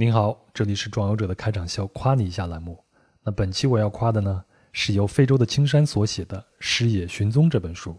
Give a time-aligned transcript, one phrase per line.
[0.00, 2.78] 您好，这里是壮游者的开场秀，夸你一下栏目。
[3.24, 7.98] 那本期我要夸的呢，是由非洲的青山所写的《狮野寻踪》这本书。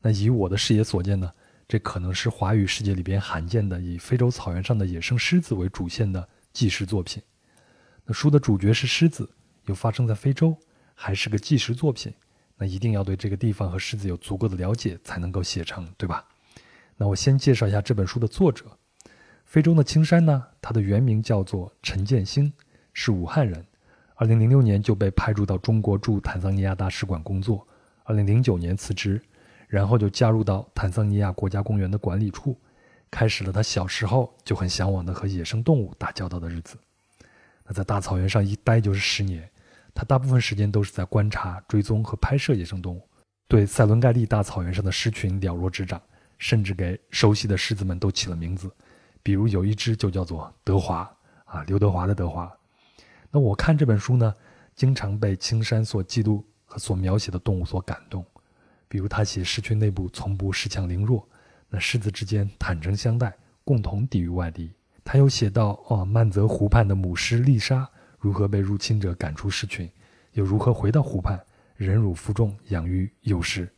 [0.00, 1.30] 那以我的视野所见呢，
[1.68, 7.22] 这可能是华语世界里边罕见的以非洲草原上的野生狮子为主线的纪实作品。
[8.06, 9.28] 那书的主角是狮子，
[9.66, 10.56] 又发生在非洲，
[10.94, 12.10] 还是个纪实作品，
[12.56, 16.26] 那一定要对这个地方和狮子有足够的了解才能够写成，对吧？
[16.96, 18.64] 那我先介绍一下这本书的作者。
[19.46, 22.52] 非洲的青山呢，他的原名叫做陈建兴，
[22.92, 23.64] 是武汉人。
[24.16, 27.64] 二零零六年就被派驻到中国驻坦桑尼亚大使馆工作，
[28.02, 29.22] 二零零九年辞职，
[29.68, 32.58] 然后就加入到坦桑尼亚国家公园的管理处，
[33.08, 36.76] 开始了他小时候就很向往的和野生动物打交道的日子。
[37.64, 39.48] 那在大草原上一待就是十年，
[39.94, 43.08] 他大部分时间都是在观察、追踪和拍摄野生动物，
[43.46, 46.02] 对塞伦盖蒂大草原上的狮群了若指掌，
[46.36, 48.68] 甚至给熟悉的狮子们都起了名字。
[49.26, 51.12] 比如有一只就叫做德华
[51.46, 52.48] 啊，刘德华的德华。
[53.28, 54.32] 那我看这本书呢，
[54.76, 58.24] 经常被青山所记录和所描写的动物所感动。
[58.86, 61.28] 比如他写狮群内部从不恃强凌弱，
[61.68, 64.70] 那狮子之间坦诚相待，共同抵御外敌。
[65.02, 67.84] 他又写到哦，曼泽湖畔的母狮丽莎
[68.20, 69.90] 如何被入侵者赶出狮群，
[70.34, 73.68] 又如何回到湖畔忍辱负重养育幼狮。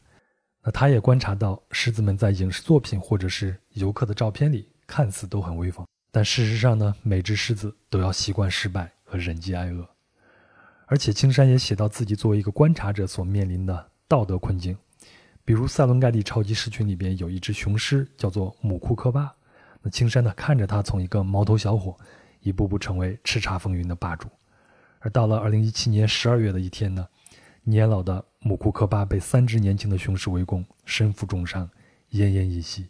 [0.63, 4.69] 那他也观察到狮子们在影视作品或者是游客的照片里。
[4.89, 9.89] 看似都很威风，但事实上呢，每只狮子都要习惯失败和忍饥挨饿。
[10.87, 14.75] 而且青山也写到自己作为一个观察者所面临的道德困境，
[15.45, 19.31] 比如塞伦盖蒂超级狮群里边有一只雄狮叫做姆库科巴，
[19.83, 21.95] 那青山呢看着它从一个毛头小伙，
[22.41, 24.27] 一步步成为叱咤风云的霸主。
[25.01, 27.07] 而到了二零一七年十二月的一天呢，
[27.63, 31.69] 年老的姆库科巴被三只年轻的雄狮围攻，身负重伤，
[32.13, 32.89] 奄奄一息。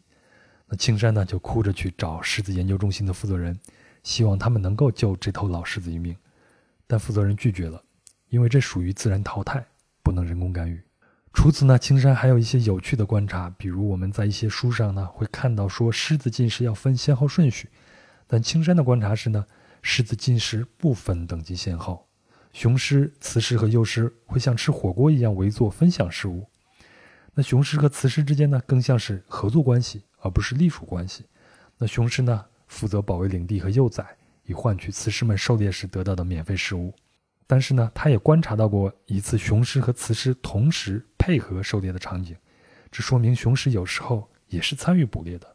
[0.68, 3.58] 那青山呢，就哭着去找狮子研究中心的负责人，
[4.02, 6.14] 希望他们能够救这头老狮子一命，
[6.86, 7.82] 但负责人拒绝了，
[8.28, 9.66] 因为这属于自然淘汰，
[10.02, 10.80] 不能人工干预。
[11.32, 17.68] 除此呢，青山还有一些有趣的观察，比如我们在一些书上呢会看到说狮子进食要分先后顺序，
[18.26, 19.46] 但青山的观察是呢，
[19.80, 22.06] 狮子进食不分等级先后，
[22.52, 26.46] 雄狮、雌狮和幼狮会像吃火锅一样围坐分享食物，
[27.34, 30.02] 那雄狮和雌狮之间呢更像是合作关系。
[30.20, 31.24] 而不是隶属关系。
[31.76, 34.04] 那雄狮呢，负责保卫领地和幼崽，
[34.44, 36.92] 以换取雌狮们狩猎时得到的免费食物。
[37.46, 42.36] 但是呢，他也观察到过一次雄狮和雌狮同时配合狩猎的场景，
[42.90, 45.46] 这说明雄狮有时候也是参与捕猎的。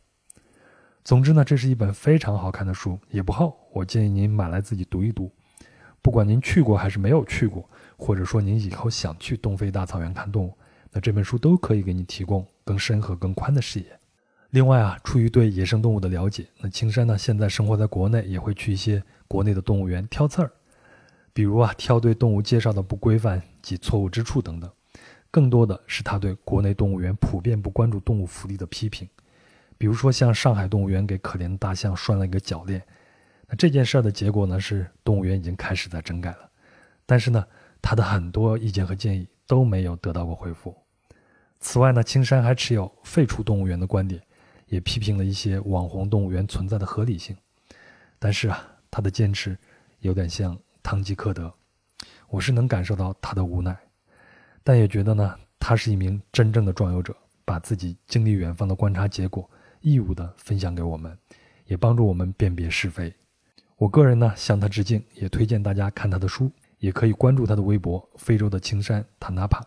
[1.04, 5.32] 总之呢，这是一本非常好看的书，也不厚，我建议您买来自己读一读。
[6.02, 10.58] 不管您去过还是没有去过，或者说您以后想去东非大草原看动物，
[10.92, 14.00] 那这本书都可以给你提供更深和更宽的视野。
[14.54, 20.52] 另外啊，出于对野生动物的了解，那青山呢现在生活在国内，也会去一些国内的动物园挑刺儿，
[21.34, 24.70] 比如啊挑对动物介绍的不规范及错误之处等等。
[25.32, 29.10] 更多的是他对国内动物园普遍不关注动物福利的批评，
[29.76, 32.80] 比如说像上海动物园给可怜的大象拴了一个脚链，
[33.48, 36.48] 那这件事儿的结果呢是动物园已经开始在整改了，
[37.08, 37.44] 但是呢
[37.82, 40.76] 他的很多意见和建议都没有得到过回复。
[41.60, 44.22] 此外呢，青山还持有废除动物园的观点。
[44.74, 47.38] 也批评了一些网红动物园存在的合理性，
[48.18, 49.56] 但是啊，他的坚持
[50.00, 51.54] 有点像堂吉诃德，
[52.28, 53.78] 我是能感受到他的无奈，
[54.64, 59.48] 但也觉得呢，他是一名真正的壮游者，把自己经历远方的观察结果
[59.82, 61.16] 义务的分享给我们，
[61.68, 63.14] 也帮助我们辨别是非。
[63.78, 69.64] 我个人呢向他致敬，也推荐大家看他的书，也可以关注他的微博“非洲的青山塔纳帕”。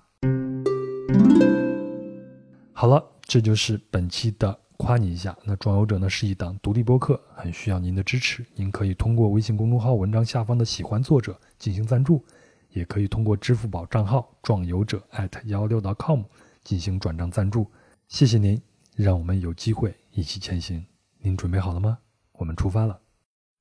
[2.75, 4.59] 好了，这就是本期的。
[4.77, 8.45] 夸你一下，那壮游者呢是一档独立播客，很需要您的支持。
[8.55, 12.25] 您可以通过微信公众号文章下方的喜欢作者进行赞助，
[12.71, 15.03] 也可以通过支付宝账号壮游者
[15.45, 16.23] 幺六 .com
[16.63, 17.71] 进行转账赞助。
[18.09, 18.61] 谢谢您，
[18.95, 20.85] 让我们有机会一起前行。
[21.19, 21.99] 您准备好了吗？
[22.33, 23.01] 我们出发了。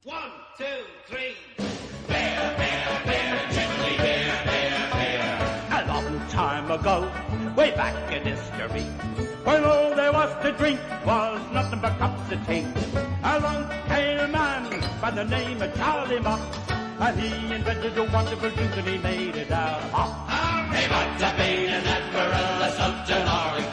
[0.06, 0.13] 哇
[10.57, 12.66] drink was nothing but cups of tea.
[13.24, 14.63] A long-tailed man
[15.02, 16.42] by the name of Charlie Mott,
[17.00, 20.12] and he invented a wonderful drink and he made it out of hop.
[20.75, 23.72] He got to be an admiral, a sultan or a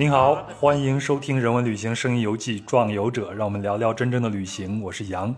[0.00, 4.82] 您好，欢迎收听《人文旅行声音游记·壮游者》，让我们聊聊真正的旅行。
[4.82, 5.36] 我是杨。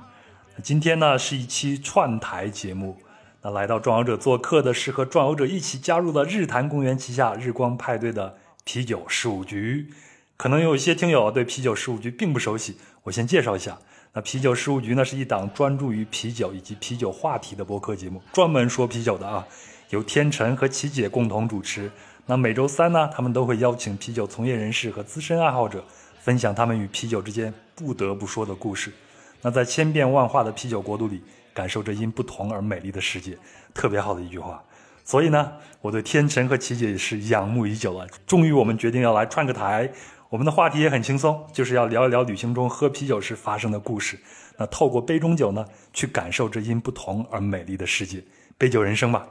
[0.62, 2.96] 今天呢是一期串台节目，
[3.42, 9.90] 那来到壮游者做客的是和壮游者一起加入了日坛公园旗下日光派对的啤酒事务局。
[10.36, 13.76] 可能有一些听友对啤酒事务局并不熟悉，我先介绍一下。
[14.12, 19.44] 那啤酒事务局呢是一档专注于啤酒以及啤酒话题的播客节目，专门说啤酒的啊，
[19.90, 21.90] 由天辰和琪姐共同主持。
[22.26, 25.84] 那每周三呢，他们都会邀请啤酒从业人士和资深爱好者，
[26.20, 28.92] 分享他们与啤酒之间不得不说的故事。
[29.40, 31.20] 那在千变万化的啤酒国度里，
[31.52, 33.36] 感受着因不同而美丽的世界，
[33.74, 34.62] 特别好的一句话。
[35.04, 38.06] 所以呢，我对天成和琪姐也是仰慕已久了。
[38.24, 39.90] 终于，我们决定要来串个台。
[40.28, 44.16] 我们的话题也很轻松，就是要聊一聊旅行中喝啤酒时发生的故事。
[44.56, 48.22] 那透过杯中酒呢，去感受这因不同而美丽的世界，
[48.56, 49.26] 杯酒人生吧。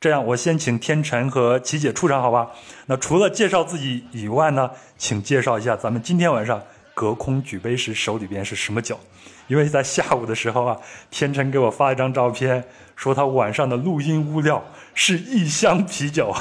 [0.00, 2.52] 这样，我先请天辰和琪姐出场，好吧？
[2.86, 6.62] 那除了介绍自己以外呢，请介绍一下咱们今天晚上。
[6.92, 8.98] 隔空举杯时手里边是什么酒？
[9.46, 10.76] 因为在下午的时候啊，
[11.10, 12.64] 天辰给我发一张照片，
[12.96, 14.62] 说他晚上的录音物料
[14.94, 16.34] 是一箱啤酒。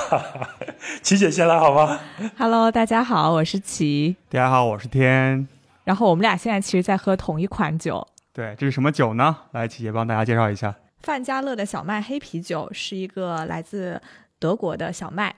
[1.01, 1.99] 琪姐先来好吗
[2.37, 4.15] ？Hello，大家好，我是琪。
[4.29, 5.47] 大家好，我是天。
[5.83, 8.05] 然后我们俩现在其实在喝同一款酒。
[8.33, 9.35] 对，这是什么酒呢？
[9.51, 10.75] 来，琪姐帮大家介绍一下。
[11.01, 14.01] 范家乐的小麦黑啤酒是一个来自
[14.37, 15.35] 德国的小麦。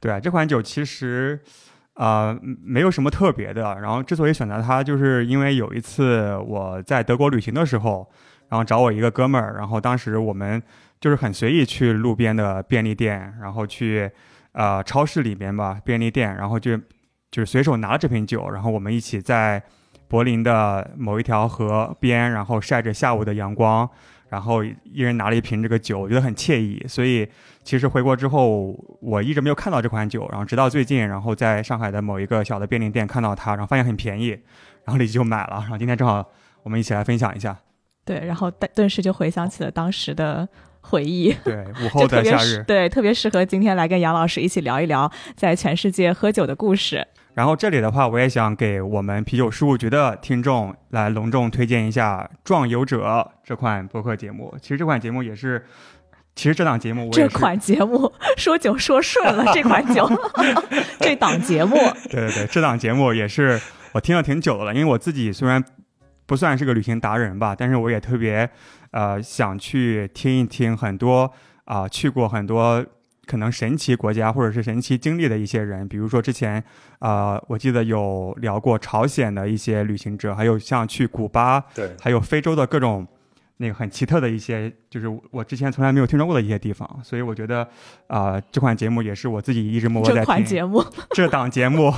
[0.00, 1.40] 对啊，这款酒其实。
[1.94, 3.78] 啊，没有什么特别的。
[3.78, 8.10] 然后之所以选择它，就是因为有一次我在德国旅行的时候，
[8.48, 10.60] 然后找我一个哥们儿，然后当时我们
[10.98, 14.10] 就是很随意去路边的便利店，然后去
[14.52, 16.78] 呃超市里边吧便利店，然后就
[17.30, 19.62] 就是随手拿了这瓶酒，然后我们一起在
[20.08, 23.86] 柏林的某一条河边，然后晒着下午的阳光。
[24.32, 26.82] 然后一人拿了一瓶这个酒，我觉得很惬意。
[26.88, 27.28] 所以
[27.62, 30.26] 其实回国之后，我一直没有看到这款酒。
[30.30, 34.28] 然后直到最近，然后在上海的某一个小的便利店看到它，然后发现很便宜，
[34.84, 35.58] 然后立即就买了。
[35.60, 36.26] 然后今天正好
[36.62, 37.54] 我们一起来分享一下。
[38.06, 40.48] 对，然后顿时就回想起了当时的
[40.80, 41.30] 回忆。
[41.44, 42.64] 对， 午后的夏日。
[42.66, 47.06] 对，特别适合今天来跟杨老师一起聊一聊在全世界喝酒的故事。
[47.34, 53.06] 然后这里的话，我也想给我们啤酒事务局的听众来隆重推荐一下《壮游者》
[53.42, 54.54] 这款播客节目。
[54.60, 55.64] 其实这款节目也是，
[56.34, 60.06] 其实这档节目我这款节目 说酒说顺了，这款酒
[61.00, 61.76] 这档节目，
[62.10, 63.58] 对对对，这档节目也是
[63.92, 64.74] 我听了挺久的了。
[64.74, 65.64] 因为我自己虽然
[66.26, 68.50] 不算是个旅行达人吧，但是我也特别
[68.90, 71.32] 呃想去听一听很多
[71.64, 72.84] 啊去过很多。
[73.26, 76.62] 可能神奇国家或者是神奇经历的一些人，比如说之前，
[76.98, 83.06] 呃，我记得有聊过朝鲜的一些旅行者，还有像去古巴，对，还有非洲的各种
[83.62, 87.00] 那个很奇特的一些，就是我之前从来没有听说过的一些地方。
[87.04, 87.66] 所以我觉得，
[88.08, 90.20] 啊，这款节目也是我自己一直默默在听。
[90.20, 91.94] 这款节目，这档节目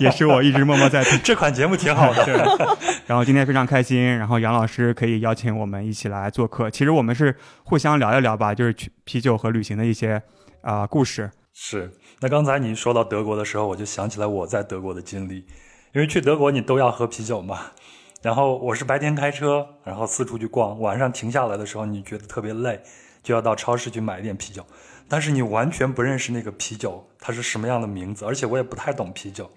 [0.00, 1.18] 也是我一直默默在听。
[1.22, 2.78] 这款节目挺好的。
[3.06, 6.70] 然后今天非常开心，然后杨老师可以邀请我们一起来做客。
[6.70, 10.22] 其实我们是互相聊一聊吧，就是去啤酒和旅行的一些。
[10.62, 11.92] 啊，故事是。
[12.20, 15.44] 那刚才你说到德国的时候，我就想起来我在德国的经历。
[15.94, 17.58] 因为去德国你都要喝啤酒嘛。
[18.20, 22.82] 然后我是白天开车，然后四处去逛，晚上停下来的时候，你觉得特别累，
[23.22, 24.66] 就要到超市去买一点啤酒。
[25.08, 29.50] 但是你完全不认识那个啤酒它是什么样的名字，而且我也不太懂啤酒。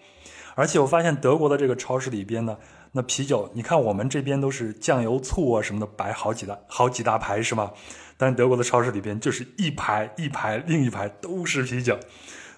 [0.54, 2.58] 而且我发现德国的这个超市里边呢，
[2.92, 7.72] 那啤酒，你看我们这边都是酱油、醋啊什么的摆好几大好几大排是吗？
[8.16, 11.98] 但德国的超市里边就是一排一排，另一排都是啤酒，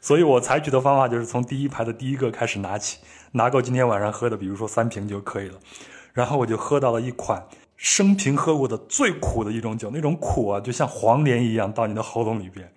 [0.02, 3.00] 所以我采取的方法就是从第一排的第一个开始拿起，
[3.32, 5.58] 拿够今天晚上喝的，比如说三瓶就可以了。
[6.14, 12.72] 然后我就喝到了一款生平喝过的最苦的一种酒，那种苦啊，就像黄连一样到你的喉咙里边。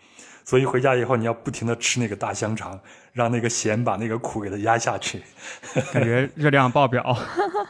[0.44, 2.80] 所以回家以后你要不停的吃那个大香肠，
[3.12, 5.22] 让那个咸把那个苦给它压下去，
[5.92, 7.16] 感觉热量爆表。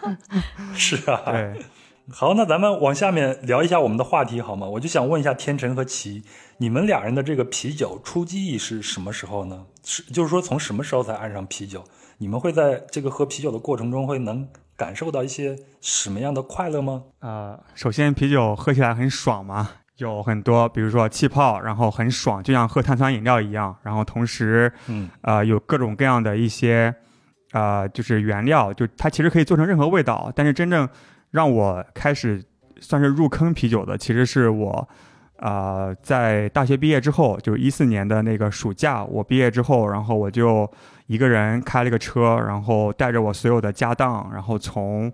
[0.76, 1.62] 是啊，对。
[2.08, 4.66] 好，那咱们往下面聊一下我们的话题好吗？
[4.66, 6.22] 我就想问一下天成和齐，
[6.58, 9.66] 你们俩人的这个啤酒初记忆是什么时候呢？
[9.82, 11.82] 是就是说从什么时候才爱上啤酒？
[12.18, 14.46] 你们会在这个喝啤酒的过程中会能
[14.76, 17.04] 感受到一些什么样的快乐吗？
[17.20, 23.76] 呃，首先啤酒喝起来很爽嘛，有很多比如说气泡，然后很爽，就像喝碳酸饮料一样。
[23.82, 26.94] 然后同时，嗯，呃，有各种各样的一些，
[27.52, 30.88] 呃，就是原料，就它其实可以做成任何味道，但是真正。
[31.32, 32.42] 让我开始
[32.80, 34.88] 算是入坑啤酒的，其实是我，
[35.38, 40.70] 呃，在大学毕业之后，就是一四年的那个暑假，我毕业之后，然后我就
[41.06, 45.12] 一个人开了个车，然后带着我所有的家当，然后从，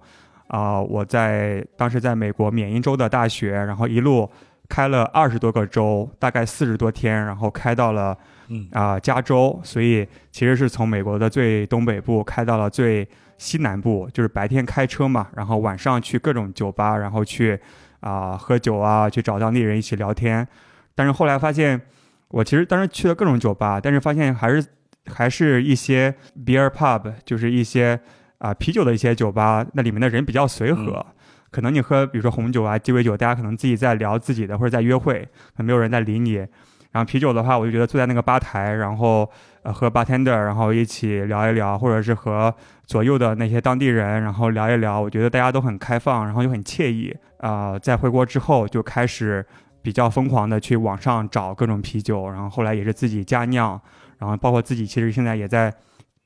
[0.49, 4.28] 啊，我在当时在美国缅因州的大学，然后一路
[4.68, 8.16] 开了二十多个州，大概四十多天，然后开到了
[8.49, 13.06] 嗯啊、加州，所以其实是从美国的最东北部开到了最
[13.38, 17.58] 西南部，就是白天开车嘛，然后晚上去各种酒吧，然后去
[18.00, 20.46] 啊、喝酒啊，去找当地人一起聊天。
[20.94, 21.80] 但是后来发现，
[22.28, 24.64] 我其实当时去了各种酒吧，但是发现还是
[25.06, 28.00] 还是一些 beer pub，就是一些
[28.38, 31.04] 啊、啤酒的一些酒吧，那里面的人比较随和。
[31.50, 36.47] 可能你喝，比如说红酒啊、鸡尾酒，大家可能自己在聊自己的，或者在约会，没有人在理你。
[36.92, 39.30] 然后啤酒的话，我就觉得坐在那个吧台，然后
[39.62, 42.54] 呃和 bartender，然后一起聊一聊，或者是和
[42.87, 47.14] 左右的那些当地人，然后聊一聊，我觉得大家都很开放，然后又很惬意。
[47.38, 49.44] 啊、在回国之后就开始
[49.82, 53.80] 比较疯狂的去网上找各种啤酒，然后后来也是自己家酿，
[54.22, 55.74] 然后包括自己其实现在也在，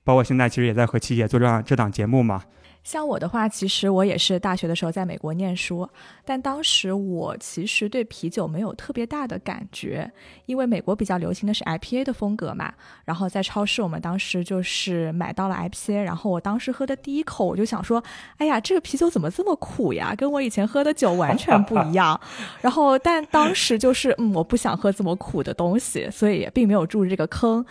[0.05, 2.43] 包括现在其实也在和七姐做这样这档节目嘛。
[2.87, 5.89] 像我的话，其实我也是大学的时候在美国念书，
[6.25, 10.09] 但当时我其实对啤酒没有特别大的感觉，
[10.45, 12.73] 因为美国比较流行的是 IPA 的风格嘛。
[13.05, 18.01] 然后在超市，我们当时就是买到了 IPA，然后我当时喝的第一口，我就想说，
[18.37, 20.15] 哎呀，这个啤酒怎么这么苦呀？
[20.17, 22.21] 跟我以前喝的酒完全不一样。
[22.63, 27.67] 然后，但当时就是，嗯，我不想喝这么苦的东西，所以也并没有入这个坑。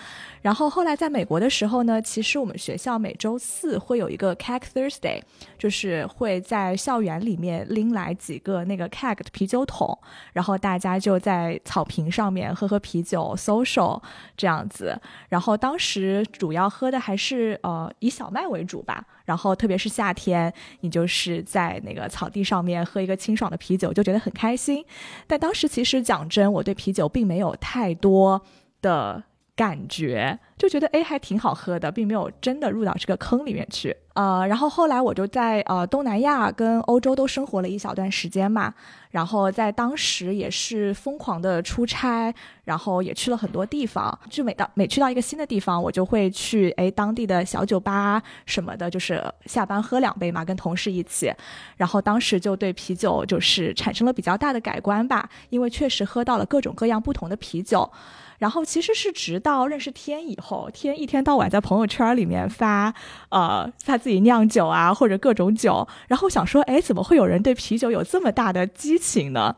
[0.46, 5.20] 然后后来在美国的时候呢，其实我们学校每周四会有一个 Keg Thursday，
[5.58, 9.98] 就是会在校园里面拎来几个那个 Keg 的啤酒桶，
[10.34, 14.00] 然后大家就在草坪上面喝喝啤酒，social
[14.38, 14.96] 这样子。
[15.30, 24.86] 然后当时主要喝的还是呃以小麦为主吧，然后特别是夏天，你就是在那个草地上面喝一个清爽的啤酒，就觉得很开心。
[25.25, 28.40] 但当时其实讲真，我对啤酒并没有太多
[28.84, 29.24] 的
[29.56, 33.96] 感觉，就觉得哎还挺好喝的，并没有真的入到这个坑里面去。
[34.14, 38.74] 呃，然后后来我就在呃东南亚跟欧洲都生活了一小段时间嘛，
[39.12, 42.34] 然后在当时也是疯狂的出差，
[42.64, 44.18] 然后也去了很多地方。
[44.30, 51.30] 就每到每去到一个新的地方，我就会去哎当地的小酒吧什么的，就是下班喝两杯嘛，跟同事一起。
[51.76, 57.90] 然后当时就对啤酒就是产生了比较大的改观吧，因为确实喝到了各种各样不同的啤酒。
[58.39, 62.94] 然后其实是直到认识天以后，天一天到晚在朋友圈里面发，
[63.30, 69.56] 呃，他自己酿酒啊，或者各种酒，然后想说，哎，怎么会有人对啤酒有这么大的激情呢？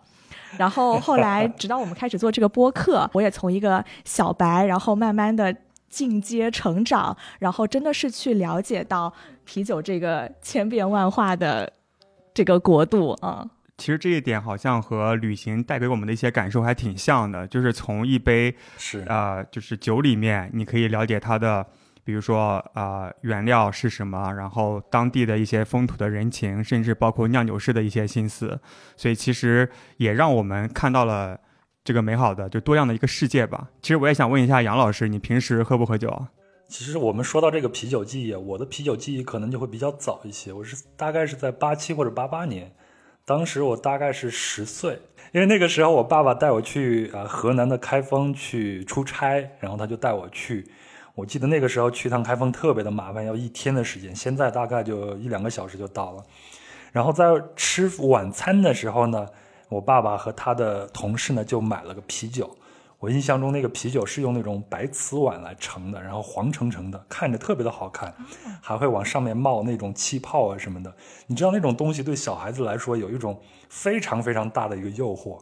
[0.57, 5.55] 然后后来， 直到我们开始做这个播客，我也从一个小白，然后慢慢的
[5.89, 9.11] 进阶成长，然后真的是去了解到
[9.43, 11.71] 啤酒这个千变万化的
[12.33, 13.41] 这个国度啊。
[13.43, 21.65] 嗯其实这一点好像和旅行带给我们的一些感受还挺像的，就是从一杯是啊、就是酒里面，你可以了解它的，
[22.03, 28.59] 比如说啊、原料是什么，然后当地的一些风土的人情，甚至包括酿酒师的一些心思，
[28.95, 31.39] 所以其实也让我们看到了
[31.83, 33.69] 这个美好的就多样的一个世界吧。
[33.81, 36.29] 其实我也想问一下杨老师，你平时喝不喝酒啊？
[36.67, 40.51] 其实我们说到这个啤酒记忆，我的啤酒记忆可能就会比较早一些。
[40.51, 42.73] 我是大概是在八七或者八八年，
[43.27, 44.97] 当时我大概是十岁，
[45.33, 50.65] 因为那个时候我爸爸带我去啊、河南的开封去出差，然后他就带我去。
[51.13, 56.23] 我记得那个时候去趟开封特别的麻烦，要一天的时间，现在大概就一两个小时就到了。
[56.93, 59.27] 然后在吃晚餐的时候呢，
[59.67, 62.49] 我爸爸和他的同事呢就买了个啤酒。
[62.99, 68.13] 我印象中那个啤酒是用那种白瓷碗来盛的，然后黄澄澄的，看着特别的好看，
[68.61, 70.91] 还会往上面冒那种气泡啊什么的。
[71.27, 73.39] 你知道那种东西对小孩子来说有一种
[73.69, 75.39] 非常非常大的一个诱惑。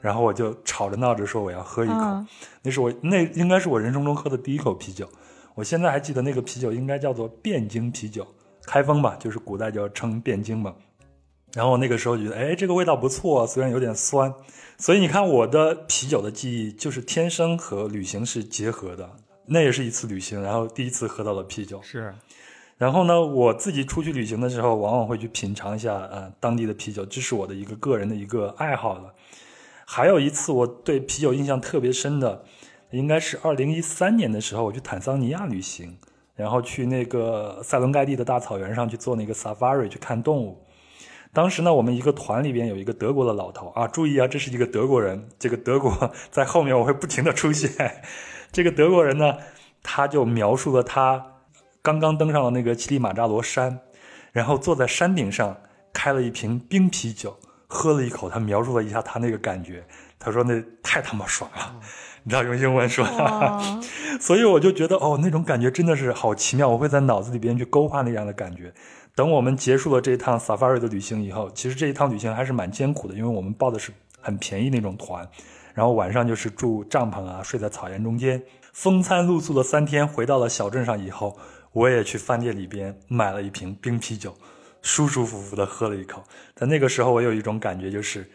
[0.00, 2.26] 然后我就吵着闹着说我要喝一口，嗯
[2.62, 5.08] 那是我那应该是我人生中喝的第一口啤酒。
[5.54, 8.26] 我现在还记得那个啤酒应该叫做汴京啤酒，
[8.66, 10.74] 开封吧，就是古代叫称汴京嘛。
[11.54, 14.34] 然后我那个时候觉得，哎，这个味道不错，虽然有点酸。
[14.76, 19.08] 所以你看，我的啤酒的记忆就是天生和旅行是结合的。
[19.46, 21.80] 那也是一次旅行，然后第一次喝到了啤酒。
[21.80, 22.12] 是，
[22.76, 29.14] 然后呢，我自己出去旅行的时候，往往会去品尝一下呃当地的啤酒，这是我的一个个人的一个爱好了。
[29.86, 32.44] 还有一次我对啤酒印象特别深的，
[32.90, 35.96] 应该是二零一三年的时候，我去坦桑尼亚旅行，
[36.34, 40.58] 然后去那个塞伦盖蒂的大草原上去做那个 safari 去看动物。
[41.34, 48.02] 当时呢，我们一个团里边有一个德国的老头啊，注意啊，这是一个德国人，这个德国在后面我会不停的出现。
[48.52, 49.36] 这个德国人呢，
[49.82, 51.26] 他就描述了他
[51.82, 53.80] 刚刚登上了那个乞力马扎罗山，
[54.30, 55.56] 然后坐在山顶上
[55.92, 57.36] 开了一瓶冰啤酒，
[57.66, 59.84] 喝了一口，他描述了一下他那个感觉，
[60.20, 61.74] 他说那太他妈爽了，
[62.22, 63.04] 你知道用英文说
[64.20, 68.72] 所以我就觉得哦，那种感觉真的是好奇妙，我会在脑子里边去勾画那样的感觉。
[69.16, 75.28] 等我们结束了这一趟 safari 的旅行以后，其实这一趟旅行还是蛮艰苦的，因为我们报的是很便宜那种团，
[75.72, 78.42] 然后晚上就是住帐篷啊，睡在草原中间，
[78.72, 81.38] 风餐露宿了三天，回到了小镇上以后，
[81.72, 84.34] 我也去饭店里边买了一瓶冰啤酒，
[84.82, 86.24] 舒舒服服的喝了一口。
[86.56, 88.28] 在那个时候，我有一种感觉，就是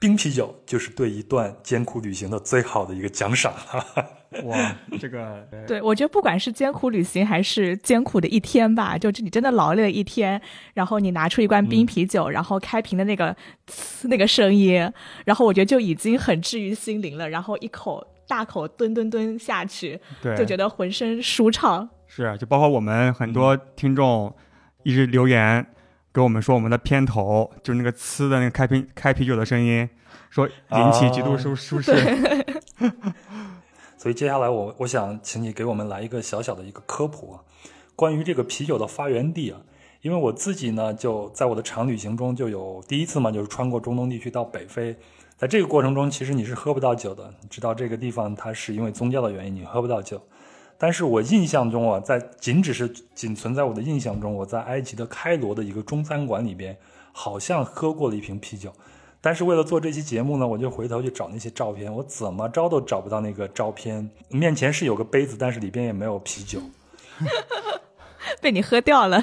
[0.00, 3.52] 冰啤酒就是对一段艰苦旅行的最好的一个奖赏。
[3.52, 4.08] 哈哈
[4.46, 10.40] 哇，这个对，我觉得不管是艰苦旅行还是艰苦的一天吧，就你真的劳累了一天，
[10.72, 13.34] 然后你拿出一罐冰啤酒，然后开瓶的那个
[14.04, 14.88] 那个声音，
[15.24, 17.28] 然后我觉得就已经很治愈心灵了。
[17.28, 21.88] 然后一口大口吨吨吨下去，对，就觉得浑身舒畅。
[22.06, 24.32] 是，就包括我们很多听众
[24.84, 25.66] 一直留言
[26.14, 29.88] 给我们说，我们的片头就是那个呲的那个开瓶开啤酒的声音，
[30.30, 31.92] 说引起极度舒舒适。
[34.00, 37.44] 所以接下来我我想请你给我们来一个小小的一个科普啊，
[37.94, 39.60] 关于这个啤酒的发源地啊，
[40.00, 44.96] 因为我自己呢就在我的长旅行中就有第一次嘛，就是穿过中东地区到北非，
[45.36, 50.18] 在这个过程中其实你是喝不到酒的，你知道这个地方它是因为宗教的原因你喝不到酒，
[50.78, 56.74] 但是我印象中啊，在仅只是仅存在我的印象中，我在埃及的开罗的一个中餐馆里边
[57.12, 58.72] 好像喝过了一瓶啤酒。
[59.22, 64.10] 但是为了做这期节目呢，我就回头去找那些照片，我怎么着都找不到那个照片。
[64.28, 66.60] 面前是有个杯子，但是里边也没有啤酒，
[68.40, 69.22] 被你喝掉了。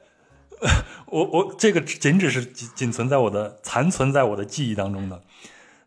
[1.06, 5.22] 我我这个仅只是仅仅存在我的残存在我的记忆当中的。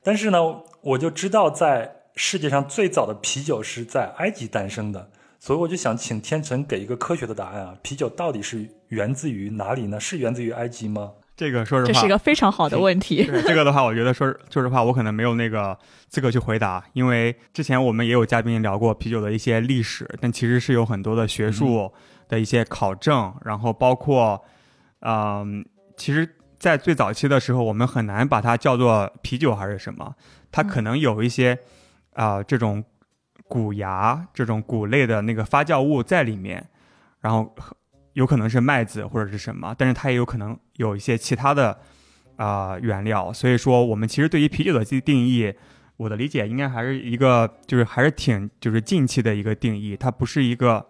[0.04, 0.38] 但是呢，
[0.82, 10.00] 我就知道在世界上最早的啤酒是在埃及诞生的，所以我就想请天成给一个科学的答案啊，啤酒到底是源自于哪里呢？
[10.00, 11.14] 是源自于埃及吗？
[11.36, 13.26] 这个说实话，这是一个非常好的问题。
[13.46, 15.78] 这个的话，我觉得说说实话，我可能没有那个
[16.08, 21.92] 资格去回答，因为之前我们也有嘉宾聊过啤酒的一些历史，但其实是有很多的学术
[22.30, 24.42] 的一些考证，然后包括，
[25.02, 25.66] 嗯，
[25.98, 30.16] 其实，在最早期的时候，我们很难把它叫做啤酒还是什么，
[30.52, 31.60] 它可能有一些
[32.14, 32.82] 啊这种
[33.50, 36.70] 谷芽、这种谷类的那个发酵物在里面，
[37.20, 37.54] 然后。
[38.16, 41.78] 有可能是麦子或者是什么，但是它也有可能有一些其他的
[42.38, 43.32] 啊原料。
[43.32, 45.54] 所以说，我们其实对于啤酒的定义，
[45.98, 50.86] 我的理解应该还是一个，就是还是挺就是近期的一个定义，它不是一个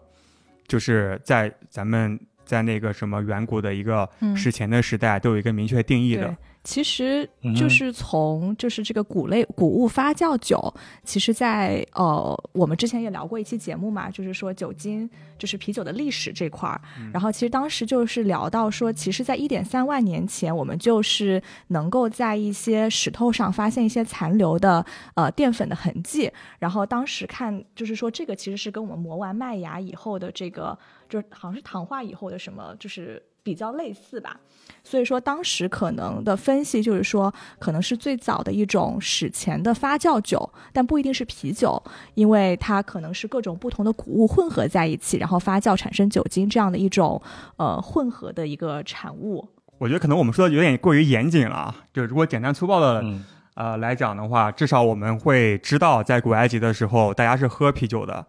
[0.67, 6.35] 就是在咱们在那个什么远古的一个史前的时代都有一个明确定义的。
[6.65, 10.73] 其实就是从就是这个谷类谷物发酵酒，
[11.03, 16.81] 其实，在呃我们之前也聊过一期节目嘛，就是说酒精就是啤酒的历史这块儿。
[17.13, 26.31] 然后其实当时就是聊到说，其实，在一点三万年前，我们就是能够在一些石头上发现一些残留的呃淀粉的痕迹。
[26.57, 30.75] 然后当时看就是说，这个其实是跟我们磨完麦芽以后的这个，
[31.07, 34.37] 就是好像是糖化以后的什么，就是比较类似吧。
[34.83, 41.81] 所以说，当时可能的分析就是说，可能是最早的一种史前的发酵酒，但不一定是啤酒，
[42.15, 47.21] 因为它可能是各种不同的谷物混合在一起，然后发酵产生酒精这样的一种
[47.57, 49.47] 呃混合的一个产物。
[49.77, 53.03] 我觉得可能我们说的有点过于严谨了，就如果简单粗暴的
[53.55, 58.25] 呃来讲的话，至少我们会知道，在古埃及的时候，大家是喝啤酒的，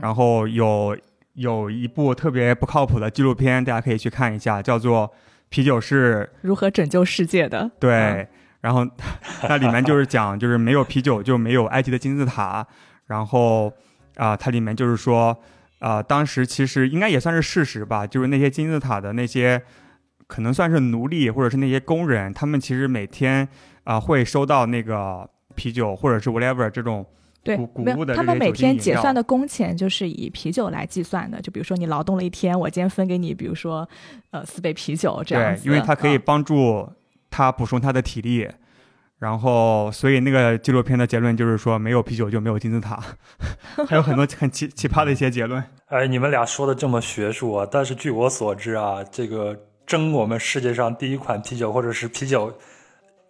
[0.00, 0.96] 然后有
[1.38, 5.10] 有一部特别不靠谱的纪录片，大家可以去看一下，叫做。
[5.50, 7.70] 啤酒是如何拯救世界的？
[7.80, 8.28] 对，
[8.60, 8.86] 然后
[9.40, 12.66] 它里面就是讲，就是没有啤酒就没有埃及的金字塔。
[13.06, 13.72] 然后
[14.16, 15.34] 啊，它里面就是说，
[15.78, 19.62] 啊，当时其实应该也算是事实吧，就是那些金字塔的那些
[20.26, 23.48] 可能算是奴隶或者是那些工人，他们其实每天
[23.84, 27.06] 啊会收到那个啤酒或者是 whatever 这种。
[27.48, 31.40] 对，没有，他们每天结算的工钱就是以啤酒来计算的。
[31.40, 33.88] 就比如说你劳动了一天，我今天分给你，比如说，
[34.32, 35.64] 呃，四杯啤酒这样子。
[35.64, 36.86] 对，因为它可以帮助
[37.30, 38.46] 他补充他的体力。
[39.18, 43.02] 然后，所以那个纪录片的结论就是说，没有啤酒就没有金字塔，
[43.88, 45.64] 还有很多 很奇奇葩的一些结论。
[45.88, 47.66] 哎，你们俩说的这么学术啊！
[47.68, 52.52] 但是据我所知啊，这个争我们世界上第一款啤酒或者是啤酒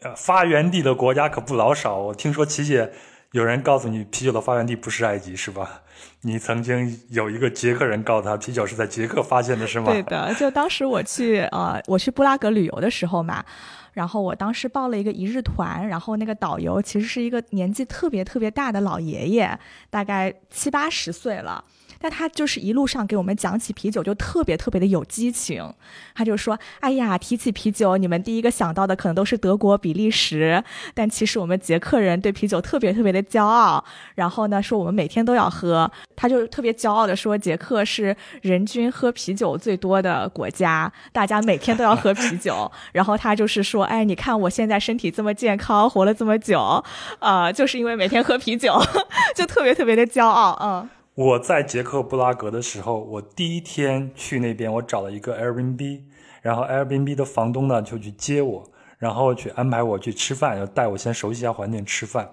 [0.03, 1.97] 呃发源地的国家可不老少。
[1.97, 2.91] 我听说琪姐。
[3.33, 5.83] 有人告诉你啤酒的发源地不是埃及，是吧？
[6.23, 9.93] 你曾经有一个捷克人告诉他，啤酒是在捷克发现的，是吗？
[9.93, 13.45] 对的，就当时我去呃，我去布拉格旅游的时候嘛，
[13.93, 19.59] 然后我当时报了一个一日团，然后那个导游其实是一个年纪特别特别大的老爷爷，
[19.91, 21.63] 大概七八十岁了。
[21.99, 25.73] 但他就是一路上给我们讲起啤酒，就特别特别的有激情。
[26.15, 30.63] 他就说：“哎呀，提起啤酒，你们第一个想到的可能都是德国、比利时，
[30.95, 33.85] 但其实我们捷克人对啤酒特别特别的骄傲。
[34.15, 35.91] 然后呢，说我们每天都要喝。
[36.17, 42.71] 他就特别骄傲的说，捷克是人均喝啤酒最多的国家，大家每天都要喝啤酒。
[42.93, 46.85] 然后他就是说，哎，你看我现在身体这么健康，活了这么久，
[47.21, 48.81] 呃，就是因为每天喝啤酒，
[49.35, 56.03] 就特别特别的骄傲，嗯。”我在捷克布拉格的时候，我第一天去那边，我找了一个 Airbnb，
[56.43, 58.65] 然后 Airbnb 的房东呢就去接我，
[58.99, 62.31] 然后去安排我去吃饭，要带我先熟悉一下环境吃饭。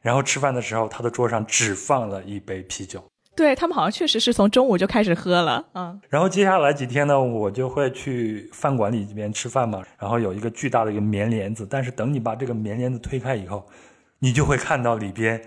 [0.00, 3.00] 然后吃饭的时候，他的桌上只放了一杯啤酒。
[3.36, 6.00] 对他们好像确实是从中午就开始喝了，嗯。
[6.08, 13.64] 然后接下来几天呢，我就会去饭馆里边吃饭嘛，然后有一个巨大的一个棉帘子，但是等你把这个棉帘子推开以后，
[14.18, 15.40] 你就会看到里边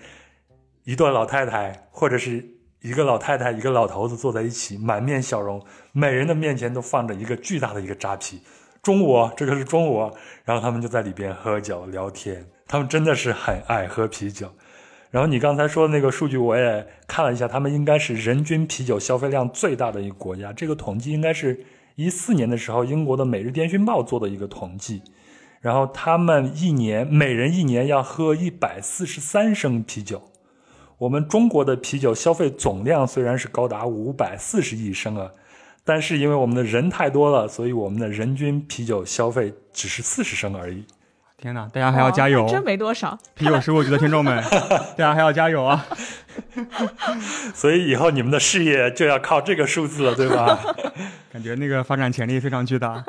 [0.86, 2.56] 一对老太太或者是。
[2.82, 5.62] 一个老太太，一个老头子坐在一起，满面笑容，
[5.92, 8.42] 每人的面前都放着一个巨大的一个扎啤。
[8.82, 10.10] 中午，这个是中午，
[10.46, 12.46] 然后他们就在里边喝酒聊天。
[12.68, 14.54] 他们真的是很爱喝啤酒。
[15.12, 20.54] 然后你刚才说的那个数据，我也看了一下，他们应该是人均啤酒消费量最大的一个国家。
[20.54, 21.66] 这个统计应该是
[21.96, 25.02] 一四年的时候，英国的《每日电讯报》做的一个统计。
[25.60, 30.22] 然后他们一年每人一年要喝一百四十三升啤酒。
[31.00, 35.32] 我们中国的啤酒消费总量虽然是高达五百四十亿升啊，
[35.86, 40.84] 但是因为我们的人太多了，所以我们的人均啤酒消费只是四十升而已。
[41.38, 42.46] 天哪，大家还要加油！
[42.50, 43.18] 真没多少。
[43.34, 44.44] 啤酒十五局的听众们，
[44.98, 45.88] 大家还要加油啊！
[47.56, 50.60] 所以以后你们的事业就要靠这个数字了，对吧？
[51.32, 53.02] 感觉那个发展潜力非常巨大。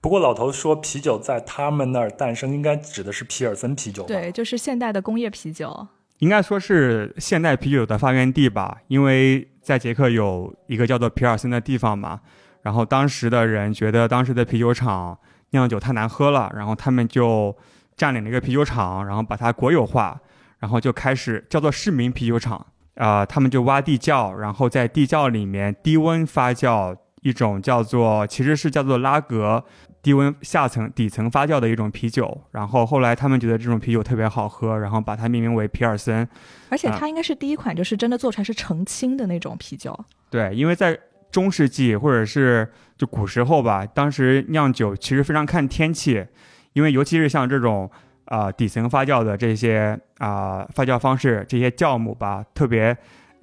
[0.00, 4.04] 不过老头说啤酒在他们那儿诞生，应该指的是皮尔森啤酒。
[4.04, 5.88] 对，就是现代的工业啤酒。
[6.22, 12.20] 应该说是现代啤酒的发源地吧，因为在捷克有一个叫做皮尔森的地方嘛。
[12.62, 15.18] 然后当时的人觉得当时的啤酒厂
[15.50, 17.52] 酿酒太难喝了，然后他们就
[17.96, 20.16] 占领了一个啤酒厂，然后把它国有化，
[20.60, 22.64] 然后就开始叫做市民啤酒厂。
[22.94, 29.64] 啊，他们就挖地窖，然后在地窖里面低温发酵一种叫做，其实是叫做拉格。
[30.02, 36.28] 低温下层底层发酵的一种啤酒，然后后来他们觉得这种啤酒特别好喝，然后把它命名为皮尔森。
[36.70, 39.96] 而且它应该是第一款，就是真的做出来是澄清的那种啤酒。
[40.28, 40.98] 对，因为在
[41.30, 46.26] 中世纪或者是就古时候吧，当时酿酒其实非常看天气，
[46.72, 47.88] 因为尤其是像这种
[48.24, 52.96] 啊底层发酵的这些啊发酵方式，这些酵母吧，特别。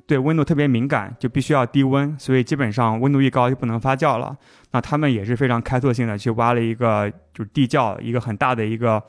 [0.08, 4.36] 对温度特别敏感，就必须要低温，所以基本上温度一高就不能发酵了。
[4.72, 9.02] 那他们也是非常开拓性的，去挖了一个就是地窖，一个很大的一个，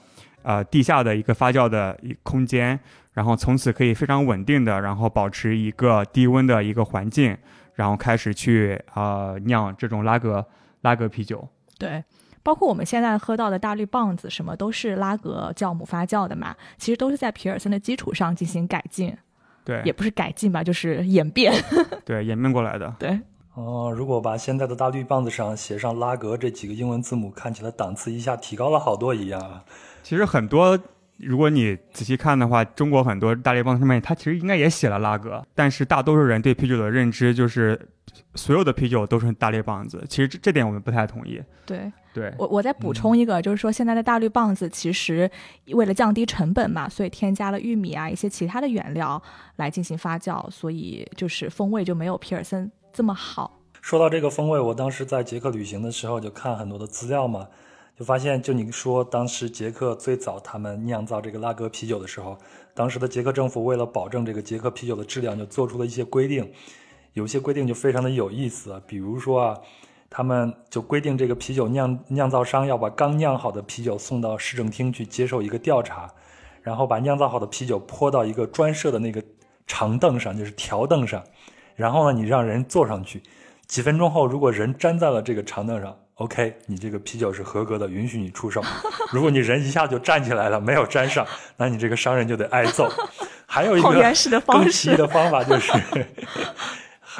[0.42, 2.78] 呃，地下的一个发酵的一空间，
[3.12, 7.36] 然后从此可以非常稳定的，然后保持一个低温的一个环境，
[7.74, 10.46] 然后开始去呃酿这种拉格
[10.82, 11.48] 拉格啤酒。
[11.78, 12.02] 对，
[12.42, 19.16] 包括我们现在喝到的大绿棒子，什么都是拉格酵母发酵的嘛，其实都是在皮尔森的基础上进行改进。
[19.70, 21.52] 对，也不是改进吧，就是演变。
[22.04, 22.92] 对，演变过来的。
[22.98, 23.20] 对。
[23.54, 29.62] 哦，如果把现在的大绿棒子上写上拉格这几个英文字母，看起来档次一下提高了好多一样啊。
[30.02, 30.78] 其实很多，
[31.18, 37.78] 如果你仔细看的话，中国很多大绿棒上面，它其实应该也写了拉格，但是大多数人对啤酒的认知就是
[38.34, 40.04] 所有的啤酒都是大绿棒子。
[40.08, 41.40] 其实这这点我们不太同意。
[41.66, 41.92] 对。
[42.12, 45.30] 对我，我再补充一个，就是说现在的大绿棒子其实
[45.74, 49.22] 为了降低成本嘛，所以添加了玉米啊一些其他的原料
[49.56, 53.60] 来进行发酵，所以就是风味就没有皮尔森这么好。
[53.80, 57.46] 说到这个风味，我当时在捷克旅行的时候就看很多的资料嘛，
[57.96, 62.36] 就发现就你说当时捷克最早他们酿造这个拉格啤酒的时候，
[62.74, 66.52] 当时的捷克政府为了保证这个捷克啤酒的质量，就做出了一些规定，
[67.12, 69.58] 有些规定就非常的有意思，比如说啊。
[70.10, 76.10] 他们就规定，这个啤酒酿酿造商要把刚酿好的啤酒送到市政厅去接受一个调查，
[76.62, 79.22] 然后把酿造好的啤酒泼到一个专设的那个
[79.68, 81.22] 长凳上，就是条凳上，
[81.76, 83.22] 然后呢，你让人坐上去，
[83.68, 88.60] 几分钟后，如果人粘在了这个长凳上，OK，你这个啤酒是合格的，允许你出售。
[89.14, 91.24] 如果你人一下就站起来了，没有粘上，
[91.56, 92.90] 那你这个商人就得挨揍。
[93.46, 95.72] 还有一个更奇异的方法就是。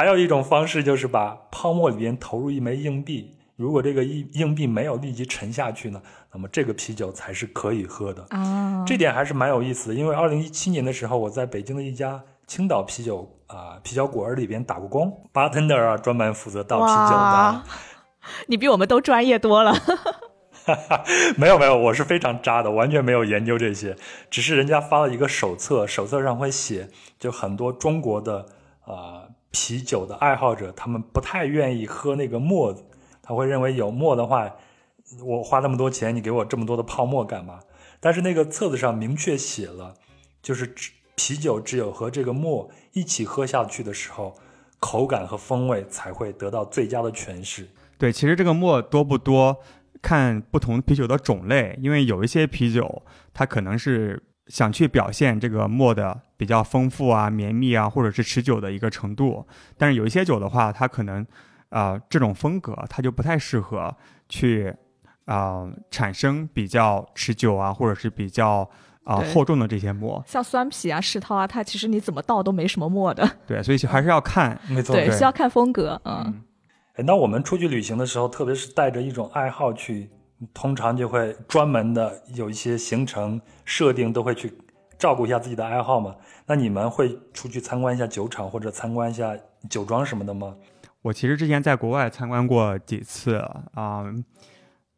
[0.01, 6.01] 还有一种方式就是把泡沫里边投入一枚硬币，如果这个硬硬币没有立即沉下去呢，
[6.33, 8.83] 那么这个啤酒才是可以喝的啊。
[8.87, 17.63] 这点还是蛮有意思的，因为二零一七年的时候，我在北京的一家青岛啤酒啊啤酒馆里边打过工，bartender 啊，专门负责倒啤酒的。
[18.47, 19.75] 你比我们都专业多了。
[21.37, 23.95] 没有没有，我是非常渣的，完全没有研究这些，
[24.31, 28.47] 只是人家发了一个手册，手册上会写就很多中国的啊。
[29.51, 32.85] 啤酒的爱好者，他们不太愿意喝那个沫子，
[33.23, 34.57] 他会认为有沫的话，
[35.25, 37.61] 我花那么多钱，你给我这么多的泡沫干嘛？
[37.99, 39.95] 但是那个册子上明确写了，
[40.41, 40.75] 就是
[41.17, 44.37] 啤酒只有和这个沫一起喝下去的时候，
[44.79, 47.69] 口感和风味才会得到最佳的诠释。
[47.99, 49.61] 对，其实这个沫多不多，
[50.01, 53.03] 看不同啤酒的种类，因为有一些啤酒
[53.35, 59.47] 它可能是想去表现这个墨的比较丰富啊、绵密啊，或者是持久的一个程度，
[59.79, 61.25] 但是有一些酒的话，它可能
[61.71, 63.97] 啊、这种风格它就不太适合
[64.29, 64.75] 去
[65.25, 68.69] 啊、产生比较持久啊，或者是比较
[69.05, 70.23] 啊、厚重的这些墨。
[70.27, 74.61] 像酸啤啊、世涛啊，它其实你怎么倒都没什么墨的，对，所以还是要看。
[74.69, 76.43] 没错，对，对需要看风格，嗯，
[76.95, 80.11] 哎，那我们出去旅行的时候，特别是带着一种爱好去，
[80.55, 84.53] 通常就会专门的有一些行程设定，都会去
[84.98, 86.14] 照顾一下自己的爱好嘛。
[86.46, 89.37] 那你们会出去参观一下酒厂或者参观一下
[89.68, 90.57] 酒庄什么的吗？
[91.03, 93.37] 我其实之前在国外参观过几次
[93.74, 94.05] 啊、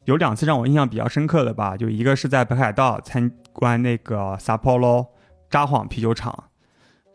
[0.05, 5.07] 有两次让我印象比较深刻的吧，就一个是在北海道参观那个 Sapporo
[5.48, 6.50] 札幌啤酒厂，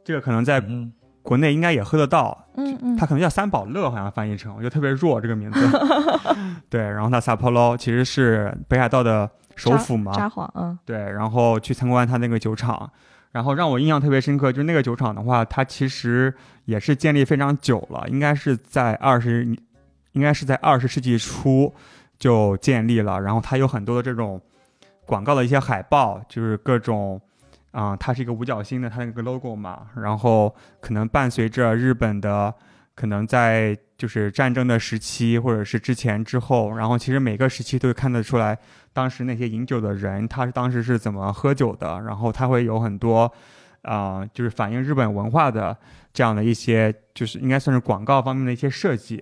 [0.06, 0.94] 这个可能在嗯，
[1.28, 5.60] 国内应该也喝得到，嗯嗯它可能叫三宝乐，好像翻译成，我觉得特别弱这个名字。
[6.72, 12.90] 对，然后它 Sapporo 其实是北海道的首府嘛，札幌，嗯对，然后去参观它那个酒厂，
[13.34, 19.44] 然后让我印象特别深刻，就是那个酒厂的话，它其实也是建立非常久了，应该是在二十，
[20.14, 21.74] 应该是在二十世纪初
[22.18, 24.42] 就建立了，然后它有很多的这种
[25.06, 27.20] 广告的一些海报，就是各种。
[27.72, 32.54] 啊、它是一个五角星的，它那个 logo 嘛，然后可能伴随着日本的，
[32.96, 38.58] 可能在就是战争的时期，或者是之前之后，然后其实每个时期都会看得出来，
[38.94, 43.32] 当时那些饮酒的人，他是当时是怎么喝酒的，然后他会有很多，
[43.84, 45.78] 啊、就是反映日本文化的
[46.12, 49.18] 这样的一些，就是应该算是广告方面的一些设计。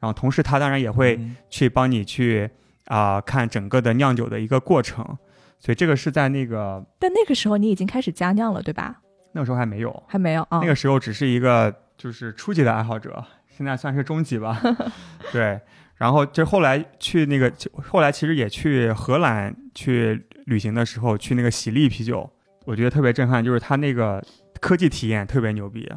[0.00, 2.50] 然后同时，他当然也会嗯去帮你去
[2.86, 5.16] 啊、看整个的酿酒的一个过程。
[5.64, 9.00] 所以这个是在那个但那个时候你已经开始加酿了，对吧？
[9.32, 14.60] 那个时候还没有，还没有啊，那个时候只是一个就是初级的爱好者，现在算是中级吧。
[15.32, 15.58] 对，
[15.96, 22.30] 然后就后来去那个，就后来其实也去荷兰去旅行的时候，去那个喜力啤酒，
[22.66, 24.22] 我觉得特别震撼，就是它那个
[24.60, 25.90] 科技体验特别牛逼，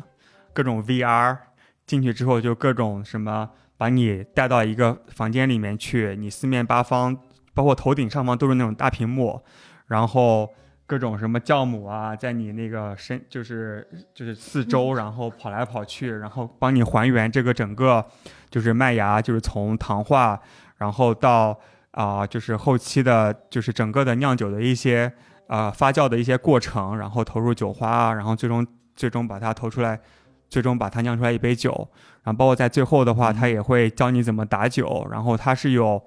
[0.54, 1.38] 各种 VR
[1.86, 7.18] 进去之后就各种什么，把你带到一个房间里面去，你四面八方，
[7.58, 9.42] 包括头顶上方都是那种大屏幕，
[9.88, 10.50] 然后。
[10.90, 18.06] 各种什么酵母啊，在你那个身就是就是四周，然后跑来跑去，然后帮你还原这个整个
[18.50, 20.40] 就是麦芽，就是从糖化，
[20.78, 21.60] 然后到
[21.92, 25.12] 啊、就是后期的，就是整个的酿酒的一些
[25.48, 28.66] 啊、发酵的一些过程，然后投入酒花啊，然后最终
[28.96, 30.00] 最终把它投出来，
[30.48, 31.90] 最终把它酿出来一杯酒，
[32.24, 36.02] 然后包括在最后的话，它也会教你怎么打酒，然后它是有。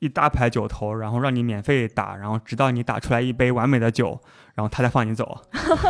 [0.00, 4.20] 一大排酒头，然后让你免费打，然后直到你打出来一杯完美的酒，
[4.54, 5.40] 然后他再放你走。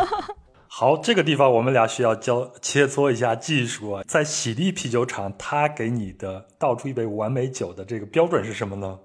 [0.67, 4.03] 好，这个地方我们俩需要交切磋一下技术啊。
[4.07, 8.99] 在喜力啤酒厂，他给你的倒出一杯完美酒的这个标准是什么呢？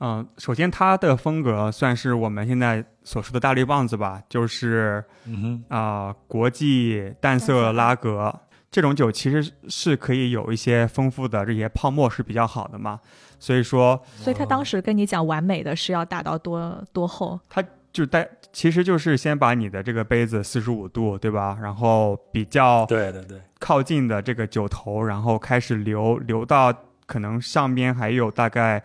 [0.00, 8.32] 嗯，首先它的风格算是我们现在所说的大绿棒子吧，就是嗯哼，啊、国际淡色拉格
[8.70, 13.00] 这种酒其实是可以有一些丰富的这些泡沫是比较好的嘛，
[13.38, 17.38] 所以说所以他当时跟你讲完美的是要打到多多厚？
[17.48, 26.72] 他就带其实就是先把你的这个杯子四十五度对吧，然后比较对对对，靠近的这个酒头，然后开始流流到
[27.06, 28.82] 可能上边还有大概，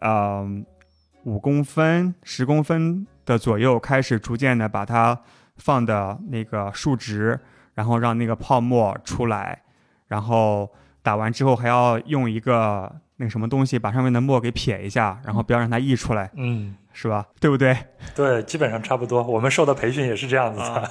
[0.00, 0.64] 嗯，
[1.24, 5.18] 五公分、十公分的左右，开始逐渐的把它
[5.56, 7.40] 放的那个竖直，
[7.74, 9.62] 然后让那个泡沫出来，
[10.08, 10.70] 然后
[11.04, 17.26] 打完之后还要用一个那个什么东西把上面的墨给撇一下，然后不要让它溢出来，嗯，是吧？
[17.38, 17.76] 对不对？
[18.16, 19.22] 对，基本上差不多。
[19.22, 20.66] 我们受的培训也是这样子的。
[20.66, 20.90] 啊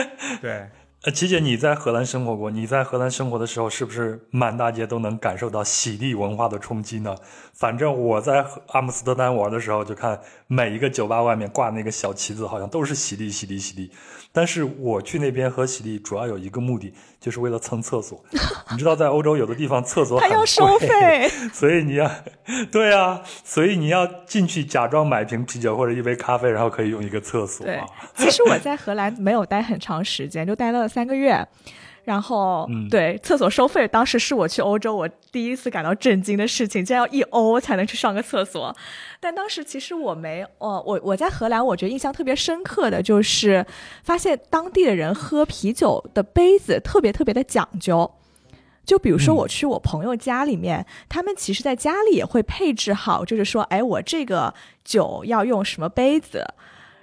[0.40, 0.68] 对。
[1.02, 7.16] 呃，琪姐，你在荷兰生活过，你在荷兰生活的时候，是不是满大街都能感受到洗地文化的冲击呢？
[7.54, 13.90] 反正我在阿姆斯特丹玩的时候，就看每一个酒吧外面挂那个小旗子，好像都是喜力、喜力、喜力。
[14.32, 18.22] 但是我去那边喝喜力，主要有一个目的，就是为了蹭厕所。
[18.70, 22.10] 你知道，在欧洲有的地方厕所很他要收费，所以你要，
[22.70, 27.66] 对啊，所以你要进去假装买瓶啤酒或者一杯咖啡，然后可以用一个厕所
[28.14, 31.46] 其实我在荷兰没有待很长时间，就待了三个月。
[32.04, 38.74] 然后，嗯对厕所收费，当时是我去欧洲我第一次感到震惊的事情，竟然要一欧才能去上个厕所。
[39.20, 43.64] 但当时其实我没，哦，我我在荷兰，我觉得印象特别深刻的就是
[44.02, 48.10] 发现当地的人喝啤酒的杯子特别特别的讲究。
[48.84, 54.52] 就比如说嗯我去我朋友家里面，他们其实在家里也会配置好，就是说，哎，我这个
[54.84, 56.44] 酒要用什么杯子。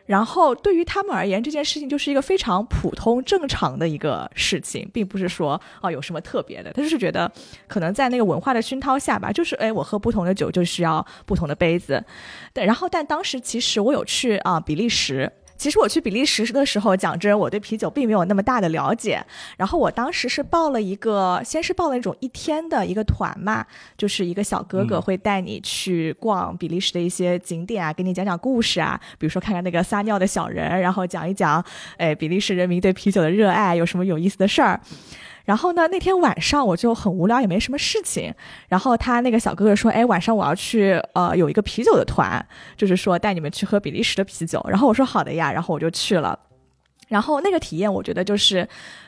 [0.08, 6.74] 然后对于他们而言，这件事情就是一个非常普通正常的一个事情，并不是说啊有什么特别的。
[6.74, 7.32] 他就是觉得
[7.68, 12.04] 可能在那个文化的熏陶下吧，就是哎我喝不同的酒就需要不同的杯子。
[12.54, 15.32] 对，然后但当时其实我有去啊、比利时。
[15.58, 19.22] 其实我去比利时的时候，讲真，我对啤酒并没有那么大的了解。
[19.58, 23.66] 然后我当时是报了一个，先是报了那种一天的一个团嘛，
[23.98, 31.64] 就是一个小哥哥嗯会带你去逛比利时的一些景点啊，给你讲讲故事啊，比如说看看那个撒尿的小人，然后讲一讲，
[31.98, 34.80] 哎，比利时人民对啤酒的热爱有什么有意思的事儿。
[35.48, 38.34] 然后呢，那天晚上我就很无聊，也没什么事情。
[38.68, 46.38] 然后他那个小哥哥说：“哎，晚上我要去，呃，有一个啤酒的团，就是说带你们去喝比利时的啤酒。”然后我说：“好的呀。”然后我就去了。
[47.08, 48.68] 然后那个体验，我觉得就是，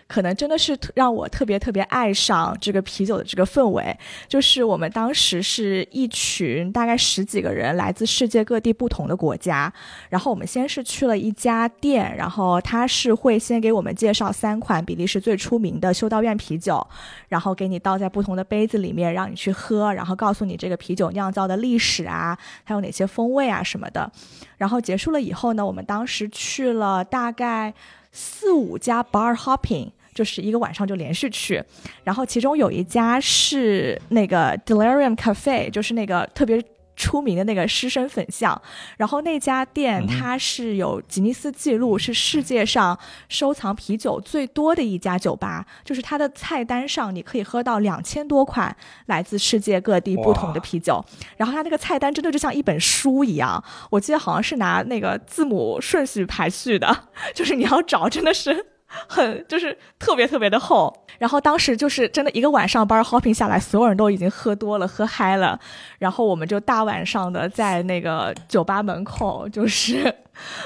[0.10, 3.95] 可能真的是让我特别特别爱上这个啤酒的这个氛围。
[4.28, 9.72] 就是我们当时是一群大概十几个人，来自世界各地不同的国家。
[10.10, 16.86] 然后我们先是去了一家店，然后他是会先给我们介绍三款比利时最出名的修道院啤酒，
[17.28, 24.12] 然后给你倒在不同的杯子里面，让你去喝，然后告诉你这个啤酒酿造的历史啊，还有哪些风味啊什么的。
[24.58, 27.72] 然后结束了以后呢，我们当时去了大概
[28.12, 29.91] 四五家 bar hopping。
[30.19, 31.63] 就是一个晚上就连续去，
[32.03, 36.62] 然后其中有一家是那个 Delirium Cafe，就是那个特别
[36.97, 38.62] 出名的那个狮身粉巷，
[38.97, 51.01] 然后那家店它是有吉尼斯记录，是世界上收藏啤酒最多的一家酒吧，就是它的菜单上你可以喝到两千多款来自世界各地不同的啤酒，
[51.38, 58.65] 然后它那个菜单真的就像一本书一样，我记得好像是拿那个字母顺序排序的， 就是你要找真的是。
[59.08, 65.60] 很就是特别特别的厚，然后当时就是真的一个晚上 bar hopping 下来，所有人都已经喝多了，喝嗨了，
[65.99, 70.13] 然后我们就大晚上的在那个酒吧门口，就是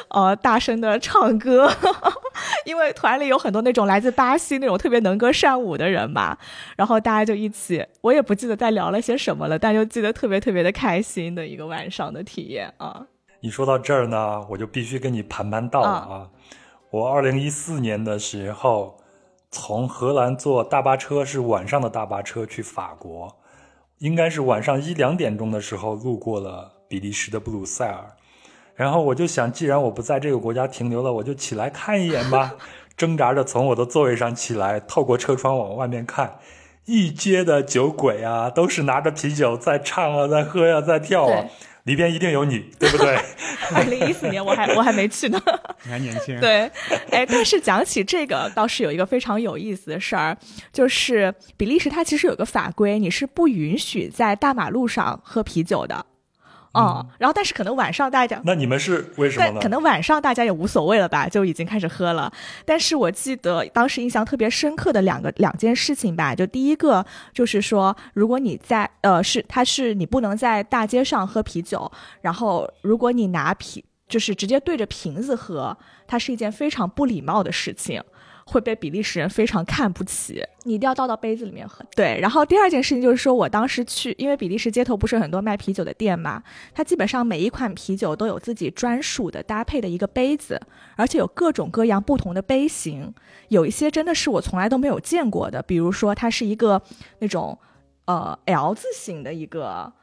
[0.07, 1.69] 呃大声的唱歌，
[2.65, 6.37] 因为团里有很多那种来自巴西那种特别能歌善舞的人嘛，
[6.77, 13.05] 然后大家就一起，我也不记得在聊了些什么了，但就记得特别特别的开心的一个晚上的体验啊。
[13.41, 16.29] 你说到这儿呢，我就必须跟你盘盘道了啊！
[16.93, 18.99] 我二零一四年的时候，
[19.49, 23.35] 从荷兰坐大巴车，是晚上的大巴车去法国，
[23.97, 28.15] 应该是晚上一两点钟的时候路过了比利时的布鲁塞尔，
[28.75, 32.53] 然后我就想，既然我不在这个国家停留了，我就起来看一眼吧。
[32.95, 36.37] 挣扎着从我的座位上起来，透过车窗往外面看，
[36.85, 41.49] 一街的酒鬼啊，都是拿着啤酒在唱啊，在喝呀、在跳啊对。
[41.83, 43.17] 里边一定有你，对不对？
[43.73, 45.41] 二零一四年我还我还没去呢。
[45.83, 46.69] 你还年轻，对，
[47.11, 50.37] 哎，但是讲起这个，倒是有一个非常有意思的事儿，
[50.71, 56.05] 就是比利时它其实有个法规，你是不允许在大马路上喝啤酒的。
[56.73, 58.41] 嗯，然后但是可能晚上大家。
[58.43, 59.51] 那你们是为什么呢？
[59.53, 62.31] 但可能晚上大家也无所谓了吧，就已经开始喝了。
[62.65, 78.03] 但是我记得当时印象特别深刻的两个两件事情吧，就第一个就是说，如果你在呃是它是你不能在大街上喝啤酒，然后如果你拿啤就是直接对着瓶子喝，它是一件非常不礼貌的事情。
[78.45, 81.83] 会被比利时人非常看不起，你一定要倒到杯子里面喝。
[81.95, 90.59] 对，然后第二件事情就是说，我当时去，因为比利时街头不是很多卖啤酒的店嘛，它基本上每一款啤酒都有自己专属的搭配的一个杯子，
[90.95, 93.13] 而且有各种各样不同的杯型，
[93.49, 96.81] 有一些真的是我从来都没有见过的，比如说它是一个
[97.19, 97.57] 那种
[98.05, 99.93] 呃 L 字形的一个。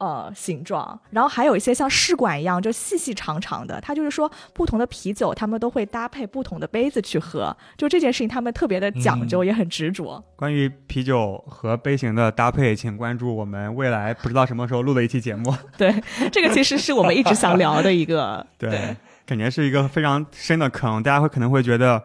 [0.00, 3.78] 呃，形状，然后还有一些像试管一样，就细细长长的。
[3.82, 7.54] 它就是说，不同的啤酒，他们都会搭配不同的杯子去喝。
[7.76, 10.24] 就这件事情，他们特别的讲究，嗯也很执着。
[10.36, 15.54] 关于啤酒和杯型的搭配，请关注我们未来不知道什么时候录的一期节目。
[15.76, 15.94] 对，
[16.32, 18.46] 这个其实是我们一直想聊的一个。
[18.56, 22.02] 对，感觉是一个非常深的坑，大家会可能会觉得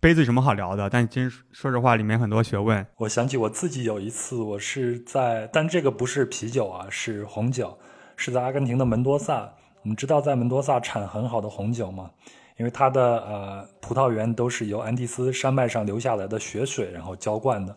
[0.00, 2.86] 杯子有什么好聊的，但其实说实话，里面很多学问。
[2.96, 7.76] 我想起我自己有一次，我是在，但这个不是啤酒啊，是红酒，
[8.16, 9.50] 是在阿根廷的门多萨。
[9.82, 12.10] 我们知道在门多萨产很好的红酒嘛，
[12.56, 17.76] 因为它的呃葡萄园都是由安第斯山脉上流下来的雪水然后浇灌的，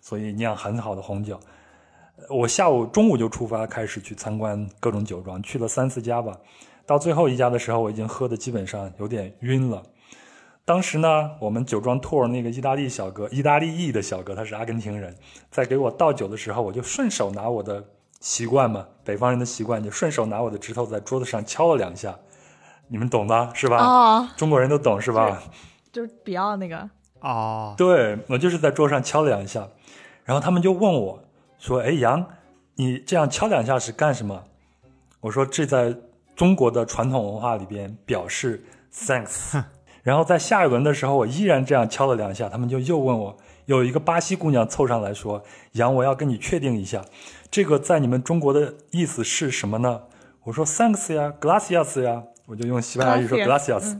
[0.00, 1.38] 所以酿很好的红酒。
[2.30, 6.36] 我下午中午就出发，开始去参观各种酒庄，去了三四家吧。
[6.86, 9.82] 到最后一家的时候，我已经喝的基本上有点晕了。
[10.68, 15.16] 当时呢，我们酒庄 tour 那个意大利小哥，意大利裔的小哥，他是阿根廷人，
[15.50, 17.82] 在给我倒酒的时候，我就顺手拿我的
[18.20, 22.14] 习惯嘛，北方人的习惯，就顺手拿我的指头在桌子上敲了两下，
[22.88, 23.78] 你们懂的是吧？
[23.78, 25.42] 哦，中国人都懂是吧？
[25.90, 26.90] 就是比奥那个，
[27.20, 29.66] 哦，对我就是在桌上敲了两下，
[30.22, 31.24] 然后他们就问我
[31.58, 32.26] 说：“哎，杨，
[32.74, 34.44] 你这样敲两下是干什么？”
[35.20, 35.96] 我说：“这在
[36.36, 39.64] 中国的传统文化里边表示 thanks。
[40.02, 43.36] ”然后在下一轮的时候，我依然这样敲了两下，他们就又问我。
[43.66, 45.42] 有一个巴西姑娘凑上来说
[45.72, 47.04] ：“杨，我要跟你确定一下，
[47.50, 50.00] 这个在你们中国的意思是什么呢？”
[50.44, 53.98] 我说：“thanks 呀，gracias 呀。”我就用西班牙语说 “gracias”。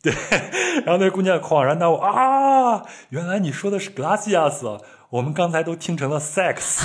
[0.00, 0.14] 对，
[0.86, 4.78] 然后那姑娘恍然大悟啊，原来你说的是 “gracias”，
[5.10, 6.84] 我们刚才都听成了 “sex”。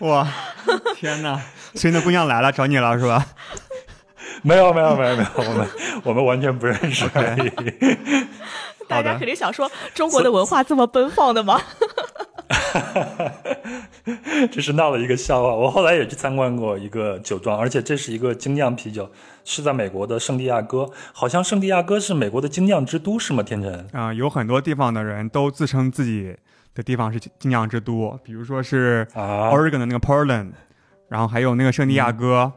[0.00, 0.26] 哇，
[0.96, 1.40] 天哪！
[1.74, 3.26] 所以那姑娘来了，找你了是吧？
[4.42, 5.68] 没有没有没有没有，我们
[6.04, 7.08] 我们完全不认识。
[8.88, 11.60] 大家肯定想说，中国的文化这么奔放的吗？
[14.50, 15.54] 这是闹了一个笑话。
[15.54, 19.10] 我后来也去参观过一个酒庄，而且这是一个精酿啤酒，
[19.44, 20.88] 是在美国的圣地亚哥。
[21.12, 23.42] 好像圣地亚哥是美国的精酿之都，是吗？
[23.42, 26.34] 天成啊，有很多地方的人都自称自己
[26.74, 30.52] 的地方是精酿之都，比如说是 Oregon 的那个 Portland，
[31.08, 32.50] 然后还有那个圣地亚哥。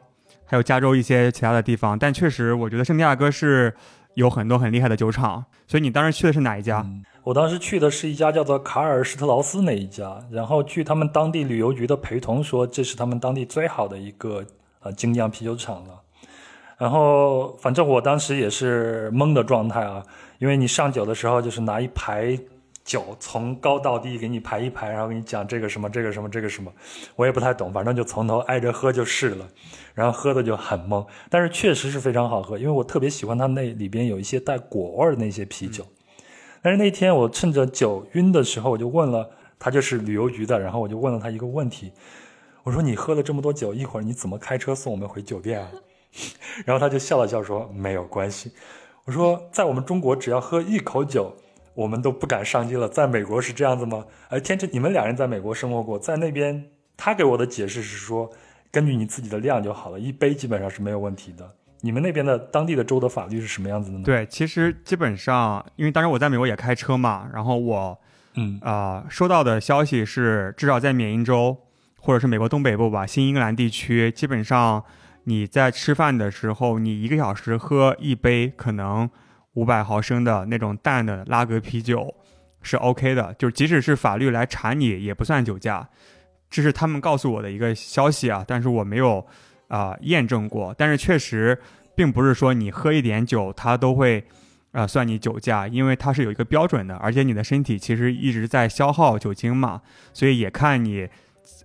[0.52, 3.74] 还有加州一些其他的地方，但确实我觉得圣地亚哥是
[4.16, 5.46] 有很多很厉害的酒厂。
[5.66, 6.86] 所以你当时去的是哪一家？
[7.24, 10.20] 我当时去的是一家叫做卡尔施特劳斯那一家。
[10.30, 14.46] 然后据他们当地旅游局的陪同说，这是他们当地最好的一个
[14.82, 16.02] 呃精酿啤酒厂了。
[16.78, 20.04] 然后反正我当时也是懵的状态啊，
[20.40, 22.38] 因为你上酒的时候就是拿一排。
[22.84, 26.72] 酒从高到低给你排一排，然后给你讲这个什么这个什么这个什么，
[27.16, 29.48] 我也不太懂，反正就从头挨着喝就是了，
[29.94, 35.86] 然后喝的就很懵，但是确实是非常好喝，因为我特别喜欢它那里边有一些带果味的那些啤酒。
[36.64, 39.30] 但是那天我趁着酒晕的时候，我就问了
[39.60, 41.92] 他，就是旅游局的，然后我就问了他一个问题，
[42.64, 45.72] 我说你喝了这么多酒，一会儿你怎么开车送我们回酒店啊？
[46.66, 48.52] 然后他就笑了笑说没有关系。
[49.06, 51.36] 我说在我们中国，只要喝一口酒。
[51.74, 54.06] 我们都不敢上街了，在美国是这样子吗？
[54.30, 56.66] 哎，天成，你们两人在美国生活过，在那边，
[56.98, 58.30] 他给我的解释是说，
[58.70, 61.50] 根据你自己的量就好了，一杯基本上是没有问题的。
[61.80, 64.04] 你们那边的当地的州的法律是什么样子的呢？
[64.04, 67.98] 对，其实基本上，因为当时我在美国也开车嘛，然后我，
[68.36, 71.58] 嗯啊，收到的消息是，至少在缅因州
[72.00, 74.84] 或者是美国东北部吧，新英格兰地区，基本上
[75.24, 79.10] 你在吃饭的时候，你一个小时喝一杯，可能。
[79.54, 82.14] 五百毫升的那种淡的拉格啤酒
[82.62, 85.90] 是 OK 的，就是即使是法律来查你也不算酒驾，
[86.50, 89.26] 这是他们告诉我的一个消息啊，但是我没有
[89.68, 90.74] 啊验证过。
[90.78, 91.60] 但是确实
[91.96, 94.24] 并不是说你喝一点酒它都会
[94.72, 99.82] 啊算你酒驾，因为它是有一个标准的，而且你的身体其实一直在消耗酒精嘛，
[100.14, 101.10] 所以也看你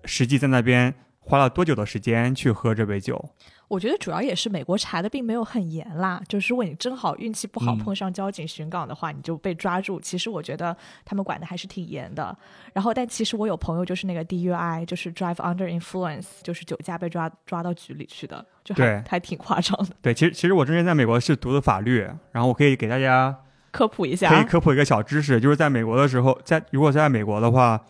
[0.05, 3.31] 实际在那边花了多久的时间去喝这杯酒。
[3.69, 10.01] 我觉得主要也是美国查的并没有很严啦，就是如果你正好运气不好碰上交警巡岗的话，你就被抓住。
[10.01, 12.37] 其实我觉得他们管的还是挺严的。
[12.73, 19.97] 然后，但其实我有朋友就是那个 DUI，就是 Drive Under Influence，就是酒驾被抓抓到局里去的，就还还挺夸张的。
[20.01, 23.37] 对，其实其实我之前在美国是读的法律，然后我可以给大家
[23.73, 27.81] 科普一下，可以科普一个小知识，就是在美国的时候，在如果在美国的话，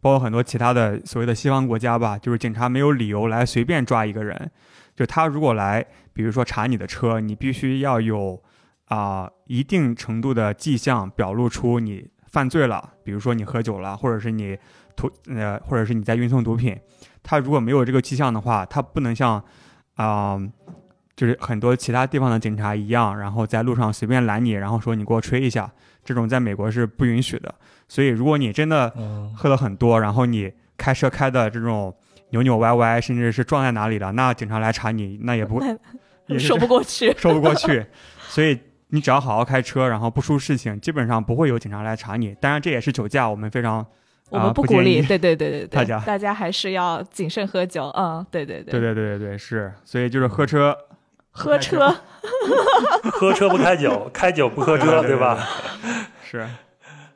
[0.00, 4.50] 包括很多其他的所谓的西方国家吧，就是警察没有理由来随便抓一个人。
[4.96, 5.84] 就他如果来，
[6.14, 8.42] 比如说查你的车，你必须要有
[8.86, 14.56] 啊一定程度的迹象表露出你犯罪了，比如说你喝酒了，或者是你
[14.96, 16.74] 图呃，或者是你在运送毒品。
[17.22, 19.44] 他如果没有这个迹象的话，他不能像
[19.96, 20.40] 啊，
[21.14, 25.70] 就是很多其他地方的警察一样，然后在路上随便拦你，然后说你给我吹一下，
[26.02, 27.54] 这种在美国是不允许的。
[27.86, 28.90] 所以如果你真的
[29.36, 31.94] 喝了很多，然后你开车开的这种。
[32.30, 35.62] 扭扭歪歪，甚至是撞在哪里了，那警察来查你，那也不
[36.26, 37.86] 也说不过去， 说不过去。
[38.28, 38.58] 所以
[38.88, 42.34] 你只要好好开车，然后不出事情，基本上不会有警察来查你。
[42.40, 43.86] 当然，这也是酒驾，我们非常
[44.30, 45.00] 我们不鼓励。
[45.02, 47.88] 对对对对对，大家大家还是要谨慎喝酒。
[47.96, 49.72] 嗯，对对对，对对对对对是。
[49.84, 50.76] 所以就是喝车，
[51.30, 51.94] 喝车，
[53.12, 55.38] 喝车不开酒，开酒不喝车，对吧？
[56.22, 56.46] 是。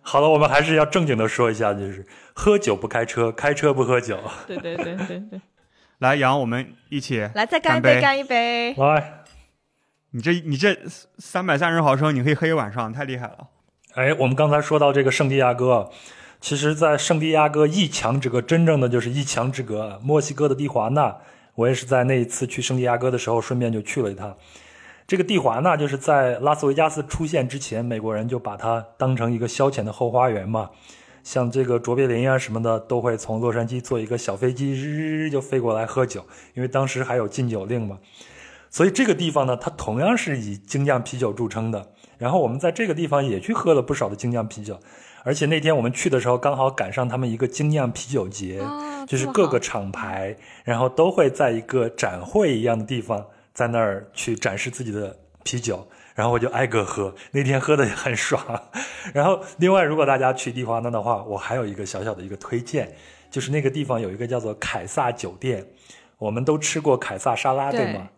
[0.02, 2.06] 好了，我们还是要正经的说一下，就是。
[2.40, 4.18] 喝酒不开车，开车不喝酒。
[4.46, 5.40] 对对对对对，
[6.00, 8.72] 来杨，我们一起来再干一杯，干一杯。
[8.78, 9.24] 来，
[10.12, 10.74] 你这你这
[11.18, 13.48] 三百三十毫升，你可以喝一晚上，太厉害了。
[13.94, 15.90] 哎，我们刚才说到这个圣地亚哥，
[16.40, 21.18] 其实，在圣地亚哥一墙之隔，真正的就是一墙之隔，墨西哥的蒂华纳。
[21.56, 24.34] 我也是在那一次去圣地亚哥的时候，顺便就去了一趟。
[25.06, 30.70] 这个蒂华纳就是在拉斯维加斯出现之前，美国人就把它当成一个消遣的后花园嘛。
[31.22, 37.98] 像这个卓别林啊什么的，都会从洛杉矶坐一个小飞机，日就飞过来喝酒，因为当时还有禁酒令嘛。
[38.70, 41.92] 所以这个地方呢，它同样是以精酿啤酒著称的。
[42.18, 44.78] 然后我们在这个地方也去喝了不少的精酿啤酒，
[45.24, 55.88] 而且那天我们去的时候刚好赶上他们一个精酿啤酒节，啊就是各个厂牌，然后都会在一个展会一样的地方，在那儿去展示自己的啤酒，
[56.20, 58.44] 然后我就挨个喝，那天喝的也很爽。
[59.14, 62.94] 然后另外，如果大家去蒂华纳的话，我还有一个小小的一个推荐，
[63.30, 65.64] 就是那个地方有一个叫做凯撒酒店，
[66.18, 68.10] 我们都吃过凯撒沙拉，对对吗？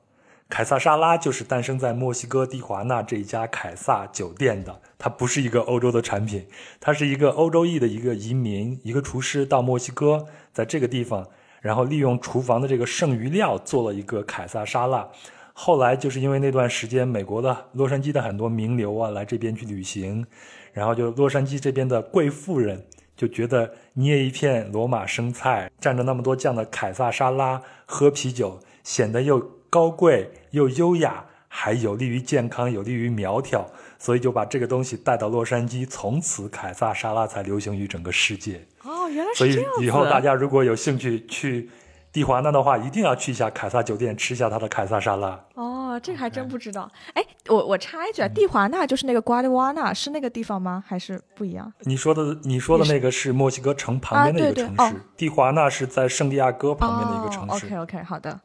[0.48, 6.44] 凯撒沙拉就是诞生在墨西哥蒂华纳这一家凯撒酒店的，它不是一个欧洲的产品，
[6.80, 11.24] 它是一个欧洲裔的一个移民，一个厨师到墨西哥，在这个地方，
[11.60, 15.08] 然后利用厨房的这个剩余料做了一个凯撒沙拉。
[15.52, 20.24] 后来就是因为那段时间，美国的洛杉矶的很多名流啊来这边去旅行，
[20.72, 22.86] 然后就洛杉矶这边的贵妇人
[23.16, 29.38] 就觉得捏一片罗马生菜，蘸着那么多酱的凯撒沙拉，喝啤酒显得又
[29.68, 38.66] 高贵又优雅，还有利于健康，有利于苗条，所以就把这个东西带到洛杉矶，从此凯撒沙拉才流行于整个世界。
[38.82, 39.84] 哦，原来所以是这样子。
[39.84, 41.68] 以后大家如果有兴趣去
[42.12, 45.42] 蒂华纳的话，一定要去一下凯撒酒店，吃一下他的凯撒沙拉。
[45.54, 46.90] 哦，这个还真不知道。
[47.14, 50.84] 哎，我我插一句啊，蒂华纳就是那个瓜迪瓦纳是那个地方吗？
[50.86, 51.72] 还是不一样？
[51.80, 58.38] 你说的你说的那个是墨西哥城旁边的一个城市，蒂华纳是在圣地亚哥旁边的一个城市，OK OK，好的。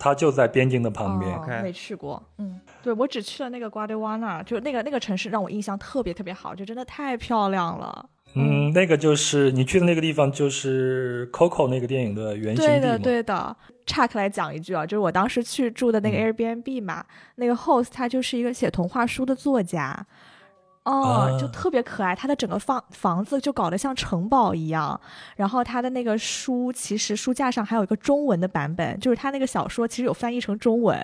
[0.00, 1.62] 它就在边境的旁边。
[1.62, 2.22] 没去过。
[2.36, 8.08] 嗯，对我只去了那个瓜迪瓦纳，就那个那个城市让我印象特别特别好，就真的太漂亮了。
[8.34, 12.98] 嗯，那个就是你去的那个地方，就是《Coco》那个电影的原型对的。
[12.98, 13.56] 对的。
[13.86, 17.02] 岔开来讲一句啊，就是我当时去住的那个嗯 Airbnb 嘛，
[17.36, 20.06] 那个 host 他就是一个写童话书的作家，
[20.82, 22.14] 哦，就啊特别可爱。
[22.14, 25.00] 他的整个房房子就搞得像城堡一样，
[25.36, 30.94] 然后他的那个书其实书架上还有一个中文的版本，就是他那个小说其实有翻译成中文，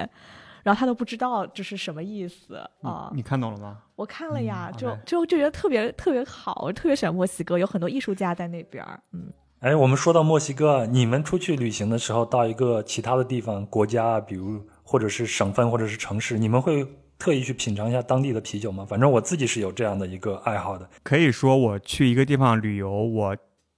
[0.63, 3.11] 然后他都不知道这是什么意思啊。
[3.15, 3.79] 你看懂了吗？
[3.97, 9.01] 我看了呀，嗯就就就觉得特别特别好，我特别喜欢墨西哥，有很多艺术家在那边儿。
[9.13, 16.87] 嗯，哎，我们说到墨西哥，啊，你们出去旅行的时候，到一个其他的地方、国家啊，比如或者是省份或者是城市，你们会
[17.19, 18.85] 特意去品尝一下当地的啤酒吗？
[18.89, 20.89] 反正我自己是有这样的一个爱好的。
[21.03, 23.37] 可以说我去一个地方旅游，我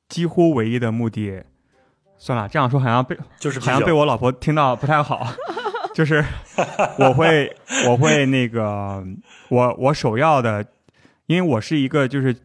[0.08, 1.44] 几乎唯一的目的，
[2.16, 3.60] 算了，这样说好像被就是。
[3.60, 5.26] 好像被我老婆听到不太好，
[5.96, 6.22] 就是
[7.00, 7.50] 我会
[7.88, 9.02] 我会那个
[9.48, 10.62] 我我首要的，
[11.24, 12.36] 因为我是一个就是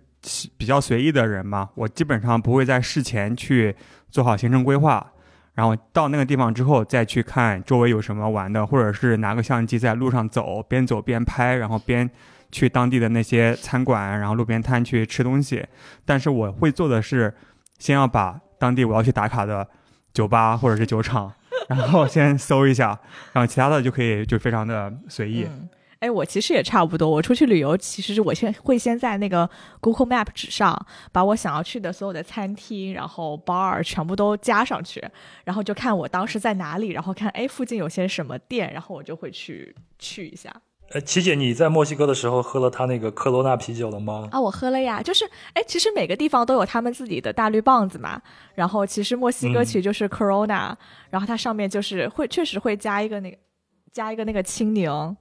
[0.55, 3.75] 比较随意的人嘛，我基本上不会在事前去
[4.09, 5.05] 做好行程规划，
[5.53, 12.09] 然后到那个地方之后再去看周围有什么玩的，或者是拿个相机在路上走，边走边拍，然后边
[12.53, 15.61] 去当地的那些餐馆，然后路边摊去吃东西。
[16.05, 17.33] 但是我会做的是，
[17.79, 19.67] 先要把当地我要去打卡的
[20.13, 21.33] 酒吧或者是酒厂，
[21.77, 22.99] 然后先搜一下，
[23.33, 25.45] 然后其他的就可以就非常的随意。
[25.49, 25.69] 嗯，
[25.99, 27.09] 哎，我其实也差不多。
[27.09, 29.49] 我出去旅游，其实是我先会先在那个
[29.79, 30.75] Google Map 纸上
[31.11, 35.03] 把我想要去的所有的餐厅，然后 bar 全部都加上去，
[35.43, 40.51] 然后就看我当时在哪里，然后看哎附近有些什么店，然后我就会去去一下。
[40.93, 44.27] 呃，琪姐，你在墨西哥的时候喝了他那个科罗娜啤酒了吗？
[44.31, 45.23] 啊，我喝了呀，就是
[45.53, 48.21] 哎，其实每个地方都有他们自己的大绿棒子嘛。
[48.55, 50.75] 然后其实墨西哥嗯其实就是 Corona，、
[51.09, 53.37] 然后它上面就是会确实会加一个那个
[53.93, 55.15] 加一个那个青柠，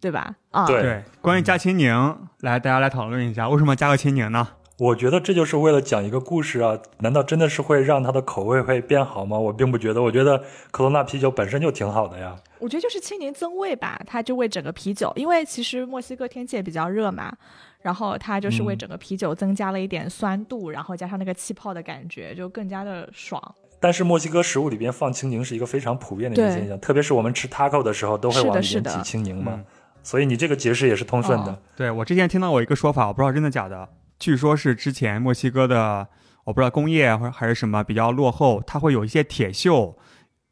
[0.00, 0.34] 对吧？
[0.50, 1.94] 啊，对对，关于加青柠，
[2.40, 4.46] 来大家来讨论一下，为什么加个青柠呢？
[4.76, 6.76] 我觉得这就是为了讲一个故事啊！
[6.98, 9.38] 难道真的是会让它的口味会变好吗？
[9.38, 10.36] 我并不觉得，我觉得
[10.72, 12.36] 科罗娜啤酒本身就挺好的呀。
[12.58, 17.32] 我觉得就是青柠增味吧，它就为整个啤酒，因为其实墨西哥天气也比较热嘛，
[17.82, 23.40] 然后它就是为嗯整个啤酒增加了一点酸度，然后加上那个气泡的感觉，就更加的爽。
[23.78, 29.52] 但是墨西哥食物里边放青柠是一个非常普遍的一个现象，特别是我们吃 taco 的时候都会往里面挤青柠嘛。
[29.54, 29.64] 嗯
[30.02, 31.50] 所以你这个解释也是通顺的。
[31.50, 33.88] 哦对我之前听到过一个说法，我不知道真的假的，
[34.24, 36.08] 据说是之前墨西哥的，
[36.44, 39.94] 我不知道工业或者还是什么比较落后，它会有一些铁锈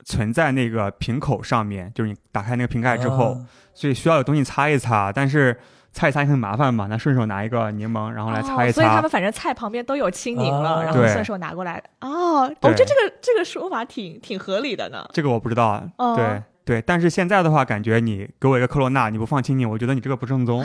[0.04, 3.40] 存在那个瓶口上面，就是你打开那个瓶盖之后，啊
[3.72, 5.58] 所以需要有东西擦一擦，但是
[5.90, 11.82] 擦一擦也很麻烦嘛，那顺手拿一个柠檬然后来擦一哦，所以他们，反正菜旁边都有青柠了，然后顺手拿过来。
[12.02, 15.02] 哦，我对觉得这个这个说法挺挺合理的呢。
[15.14, 16.42] 这个我不知道，哦对。
[16.64, 20.64] 对，但是现在的话，感觉你给我一个科罗娜，你不放青柠，我觉得你这个不正宗。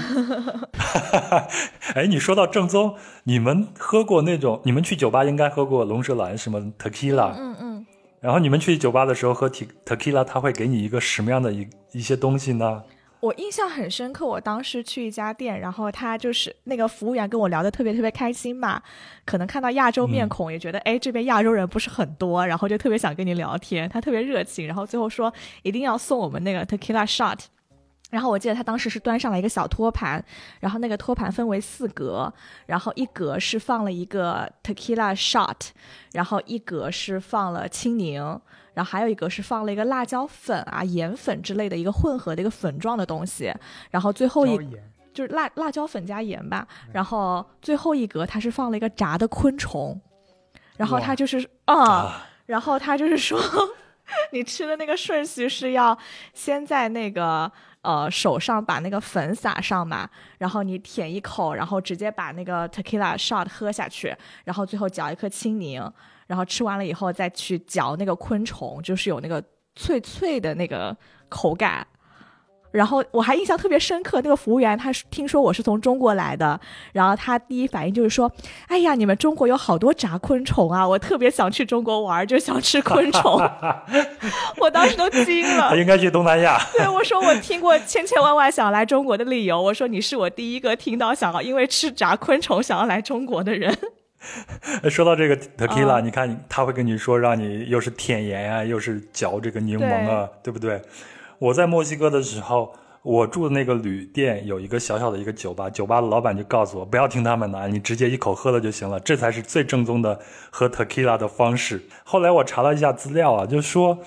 [1.95, 4.61] 哎，你说到正宗，你们喝过那种？
[4.63, 7.85] 你们去酒吧应该喝过龙舌兰什么 tequila，、嗯嗯，
[8.19, 12.83] 然后你们去酒吧的时候喝 te tequila，他会给你一个什么样的一一些东西呢？
[13.19, 18.79] 我印象很深刻，我当时去一家店，然后他就是那个服务员跟我聊的特别特别开心嘛，
[19.25, 25.33] 可能看到亚洲面孔，也觉得哎、这边亚洲人不是很多，然后就特别想跟你聊天，他特别热情，然后最后说
[25.63, 27.39] 一定要送我们那个 tequila shot。
[28.09, 30.23] 然后我记得他当时是端上了一个小托盘，
[30.61, 32.31] 然后那个托盘分为四格，
[32.65, 35.71] 然后一格是放了一个 tequila shot，
[36.13, 38.21] 然后一格是放了青柠，
[38.73, 43.53] 然后还有一个是放了一个辣椒粉啊、盐粉之类的一个混合的一个粉状的东西，
[43.91, 44.57] 然后最后一
[45.13, 49.99] 就是辣辣椒粉加盐吧，然后最后一格它是放了一个炸的昆虫，
[50.77, 53.37] 然后他就是啊，然后他就是说，
[54.31, 55.97] 你吃的那个顺序是要
[56.33, 57.51] 先在那个。
[57.81, 65.81] 呃，手上把那个粉撒上嘛，然后你舔一口，然后直接把那个 tequila shot 喝下去，然后最后嚼一颗青柠，
[66.27, 69.41] 然后吃完了以后再去嚼那个昆虫，就是有那个
[69.75, 70.95] 脆脆的那个
[71.29, 71.85] 口感。
[72.77, 76.59] 然后我还印象特别深刻，那个服务员他听说我是从中国来的，
[76.93, 78.31] 然后他第一反应就是说
[78.69, 83.41] ：“哎呀，你们中国有好多炸昆虫啊，我特别想去中国玩，就想吃昆虫。
[84.61, 85.69] ”我当时都惊了。
[85.69, 86.57] 他应该去东南亚。
[86.71, 93.75] 对，我说我听过千千万万想来中国的理由，我说你是我第一个听到想要因为吃炸昆虫想要来中国的人。
[94.89, 100.81] 说到这个 tequila，你看他会跟你说，让你又是舔盐啊，又是嚼这个柠檬啊，对不对？
[101.39, 102.73] 我在墨西哥的时候，
[103.03, 110.19] 我住的那个旅店有一个小小的一个酒吧，酒吧的老板就告诉我，不要听他们的，你直接一口喝了就行了，这才是最正宗的
[110.49, 111.83] 喝 tequila 的方式。
[112.03, 113.99] 后来我查了一下资料啊，就说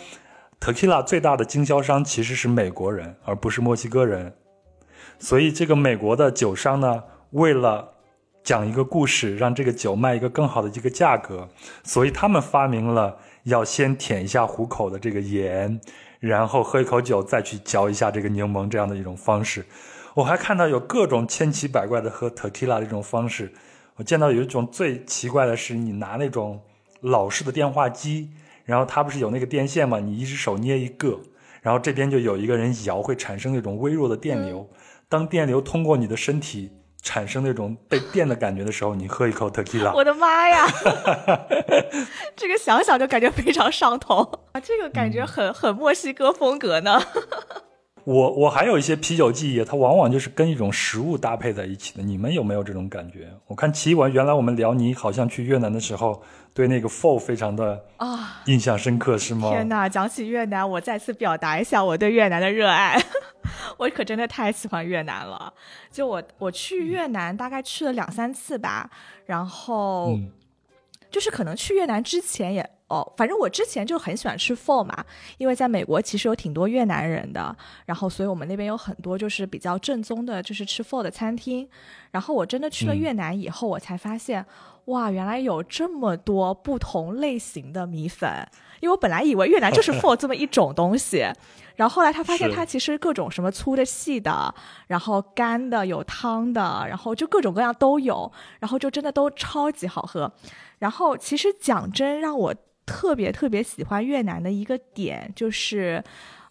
[0.61, 4.35] tequila 最大的经销商其实是美国人，而不是墨西哥人。
[5.20, 7.91] 所以这个美国的酒商呢，为了
[8.43, 11.49] 讲一个故事，让这个酒卖一个更好的这个价格，
[11.85, 15.81] 所以他们发明了要先舔一下虎口的这个盐。
[16.21, 19.66] 然后喝一口酒，再去嚼一下这个柠檬，这样的一种方式。
[20.14, 23.53] 我还看到有各种千奇百怪的喝 tequila 的这种方式。
[23.97, 26.61] 我见到有一种最奇怪的是，你拿那种
[27.01, 28.31] 老式的电话机，
[28.64, 29.99] 然后它不是有那个电线嘛？
[29.99, 31.18] 你一只手捏一个，
[31.62, 34.68] 然后这边就有一个人摇，会产生那种微弱的电流。
[35.09, 36.71] 当电流通过你的身体。
[37.03, 40.66] 产生那种被电的感觉的时候，你喝一口 tequila，我的妈呀，
[42.36, 44.22] 这个想想就感觉非常上头
[44.53, 44.61] 啊！
[44.61, 47.03] 这个感觉很很墨西哥风格呢。
[48.05, 52.03] 我我还有一些啤酒记忆，它往往就是跟一种食物搭配在一起的。
[52.03, 53.28] 你们有没有这种感觉？
[53.46, 56.22] 我看奇文原来我们聊你好像去越南的时候，
[56.55, 59.51] 对那个 pho 非常的啊印象深刻，是吗？
[59.51, 63.01] 天哪，讲起越南，我再次表达一下我对越南的热爱。
[63.76, 65.53] 我可真的太喜欢越南了。
[65.90, 68.90] 就我我去越南大概去了两三次吧，
[69.26, 70.18] 然后
[71.11, 72.70] 就是可能去越南之前也。
[72.91, 75.05] 哦，反正我之前就很喜欢吃 pho 嘛，
[75.38, 81.68] 因为在美国其实有挺多越南人的，然后所以我们那边有很多就是比较正宗的，就是吃 pho 的餐厅。
[82.11, 84.45] 然后我真的去了越南以后，我才发现，
[84.86, 88.28] 哇，原来有这么多不同类型的米粉。
[88.80, 91.18] 因为我本来以为越南就是 pho 这么一种东西，
[91.76, 94.53] 然后后来他发现他其实各种什么粗的、细的，
[94.88, 100.32] 然后干的、有汤的，然后就各种各样都有，然后就真的都超级好喝。
[100.80, 102.53] 然后其实讲真，让我。
[102.91, 106.03] 特别特别喜欢越南的一个点就是，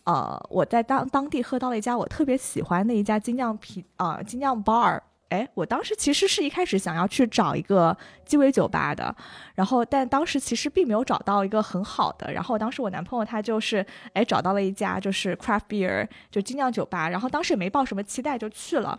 [0.06, 5.02] 呃，我在当当地喝到了一家我特别喜欢的一家精酿啤啊精酿 bar。
[5.28, 9.16] 哎，我当时其实是一开始想要去找一个鸡尾酒吧的，
[9.54, 12.34] 然后但当时其实并没有找到一个很好的。
[12.34, 18.98] 然后当时我男朋友他就是哎找到了一家就是 craft beer 就精酿酒吧，然后当时也没抱什么期待就去了。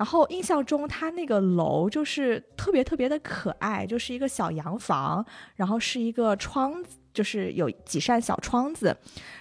[0.00, 5.22] 然后印象中它那个楼就是特别特别的可爱，就是一个小洋房，
[5.56, 6.82] 然后是一个窗，
[7.12, 8.96] 就是有几扇小窗子，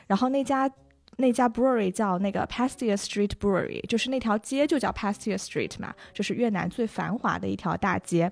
[0.08, 0.70] 然后那家。
[1.22, 8.32] 那家 brewery 叫那个 Pastia Street Brewery，就是那条街就叫 Pastia Street 嘛，就是越南最繁华的一条大街。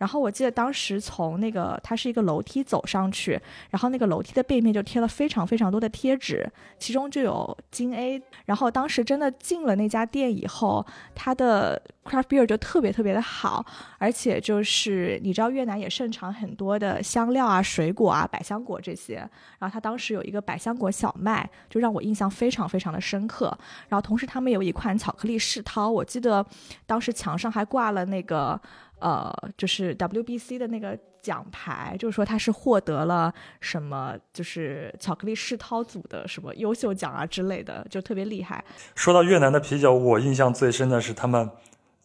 [0.00, 3.38] 然后我记得当时从那个它是一个楼梯走上去，
[3.68, 8.22] 然后那个楼梯的背面就贴了非常非常多的贴纸，其中就有金 A。
[8.46, 10.84] 然后当时真的进了那家店以后，
[11.14, 13.62] 它的 craft beer 就特别特别的好，
[13.98, 19.16] 而且就是你知道越南也盛产很多的香料啊、水果啊、百香果这些。
[19.58, 23.54] 然后他当时有一个百香果小麦，就让我印象非常非常的深刻。
[23.90, 26.42] 然后同时他们有一款巧克力世涛，我记得
[26.86, 28.58] 当时墙上还挂了那个。
[29.00, 38.64] 呃，就是 WBC 的那个奖牌，就是说他是获得了什么，就是巧克力世涛组的什么优秀奖啊之类的，就特别厉害。
[38.94, 41.50] 说到越南的啤酒，我印象最深的是他们，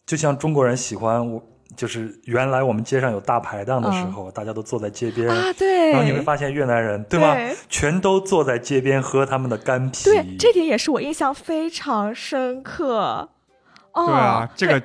[0.04, 1.42] 就像中国人喜欢我，
[1.76, 5.90] 就是原来我们街上有大排档的时候，大家都坐在街边啊，对。
[5.92, 7.36] 然后你会发现越南人，对吗？
[7.68, 10.04] 全都坐在街边喝他们的干啤。
[10.04, 13.28] 对，这点也是我印象非常深刻。
[13.92, 14.82] 哦，对啊，这个。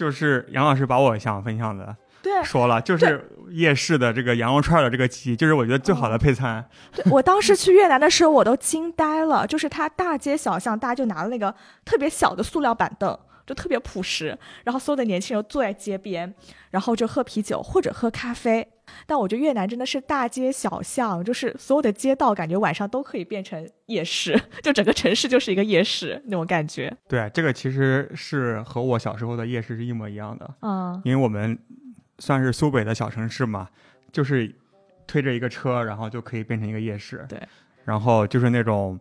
[0.00, 6.64] 就是杨老师把我想分享的对说了，就是夜市的这个羊肉串的这个鸡，就是我觉得最好的配餐。
[6.96, 13.18] 对，我当时去越南的时候，我都惊呆了，就是它大街小巷，大家就拿了那个特别小的塑料板凳。
[13.46, 16.32] 就特别朴实，然后所有的年轻人坐在街边，
[16.70, 18.64] 然后就喝啤酒或者喝咖啡。
[19.06, 26.94] 但我觉得越南真的是大街小巷，就是所有的街道，感觉晚上都可以变成夜市， 就整个城市就是一个夜市那种感觉。
[27.08, 30.54] 对，这个其实是和我小时候的夜市是一模一样的。
[30.62, 31.58] 嗯，因为我们
[32.18, 33.68] 算是苏北的小城市嘛，
[34.12, 34.54] 就是
[35.06, 37.24] 推着一个车，然后就可以变成一个夜市。
[37.28, 37.40] 对，
[37.84, 38.98] 然后就是那种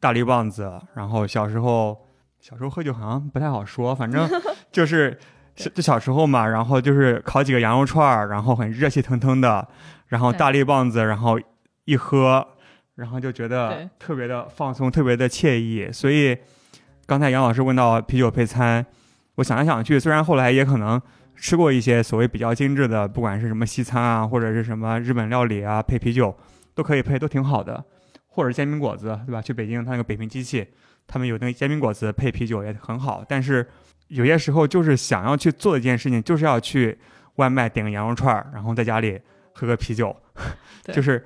[0.00, 1.96] 大绿棒子，然后小时候。
[2.40, 4.26] 小时候喝酒好像不太好说，反正
[4.70, 5.18] 就是
[5.58, 9.66] 就小时候嘛，然后就是烤几个羊肉串儿，然后很热气腾腾的，
[10.06, 11.38] 然后大力棒子，然后
[11.84, 12.46] 一喝，
[12.94, 15.90] 然后就觉得特别的放松，特别的惬意。
[15.90, 16.36] 所以
[17.06, 18.86] 刚才杨老师问到啤酒配餐，
[19.34, 21.00] 我想来想去，虽然后来也可能
[21.34, 26.36] 吃过一些所谓比较精致的，不管是什么西餐啊，或者是什么日本料理啊，配啤酒
[26.74, 27.84] 都可以配，都挺好的，
[28.26, 29.42] 或者煎饼果子，对吧？
[29.42, 30.66] 去北京，他那个北平机器。
[31.10, 33.66] 他们有那个煎饼果子配啤酒也很好，但是
[34.08, 36.98] 有些时候就是想要去做一件事情，就是要去
[37.36, 39.20] 外卖点个羊肉串儿，然后在家里
[39.52, 40.14] 喝个啤酒，
[40.92, 41.24] 就是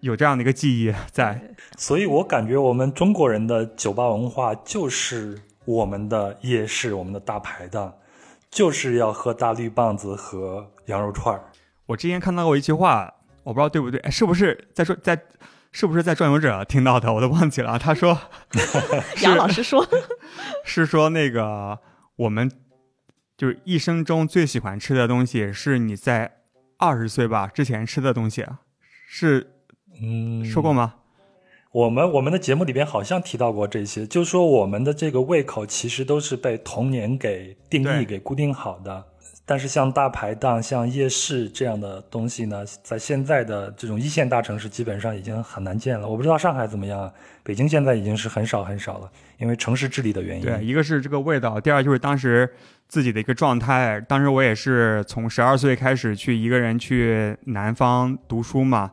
[0.00, 1.40] 有这样的一个记忆在。
[1.76, 7.92] 所以我感觉我们中国人的酒吧文化就是我们的夜市，我们的大排档，
[8.50, 11.42] 就是要喝大绿棒子和羊肉串儿。
[11.86, 13.12] 我之前看到过一句话，
[13.44, 15.18] 我不知道对不对，是不是在说在。
[15.72, 17.12] 是不是在转游者听到的？
[17.12, 17.78] 我都忘记了。
[17.78, 18.18] 他说，
[19.22, 19.86] 杨老师说，
[20.66, 21.78] 是说那个
[22.20, 22.50] 我们
[23.34, 26.42] 就是一生中最喜欢吃的东西，是你在
[26.76, 28.44] 二十岁吧之前吃的东西，
[29.08, 29.54] 是
[30.02, 30.96] 嗯说过吗？
[31.72, 39.06] 我们我们的节目里边好像提到过这些，就是说我们的这个胃口其实都是被童年给定义、给固定好的。
[39.50, 46.08] 但是像大排档、像夜市这样的东西呢，在现在的这种一线大城市，基本上已经很难见了。
[46.08, 50.44] 我不知道上海怎么样，北京现在已经是很少很少了，因为城市治理的原因。
[50.44, 52.48] 对，一个是这个味道，第二就是当时
[52.86, 54.00] 自己的一个状态。
[54.02, 58.92] 当时我也是从十二岁开始去一个人去南方读书嘛，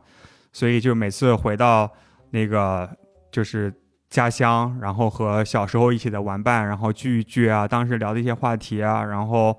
[0.52, 1.88] 所以就每次回到
[2.30, 2.90] 那个
[3.30, 3.72] 就是
[4.10, 9.56] 家乡，然后和小时候一起的玩伴，然后聚一聚啊，当时聊的一些话题啊，然后。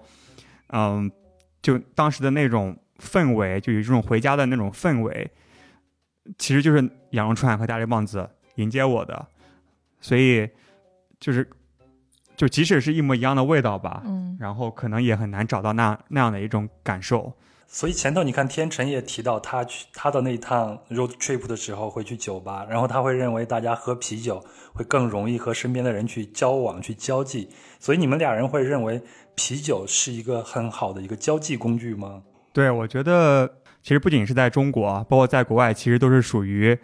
[0.70, 1.12] 嗯，
[1.62, 5.32] 就当时的那种氛围，就有这种回家的那种氛围，
[6.38, 9.28] 其实就是羊肉串和大力棒子迎接我的，
[10.00, 10.50] 所以
[11.20, 11.50] 就是，
[12.36, 17.34] 就即使是一模一样的味道吧，嗯，然后可能也很难找到那那样的一种感受。
[17.72, 24.44] 所以前头你看天成也提到他去他的那一趟 road trip 的时候会去酒吧，然后他会认为大家喝啤酒
[24.74, 27.48] 会更容易和身边的人去交往去交际，
[27.80, 29.00] 所以你们俩人会认为
[29.40, 32.22] 啤酒是一个很好的一个交际工具吗？
[32.52, 33.50] 对，我觉得
[33.82, 36.78] 其实不仅是在中国，包括在国外，其实都是属于，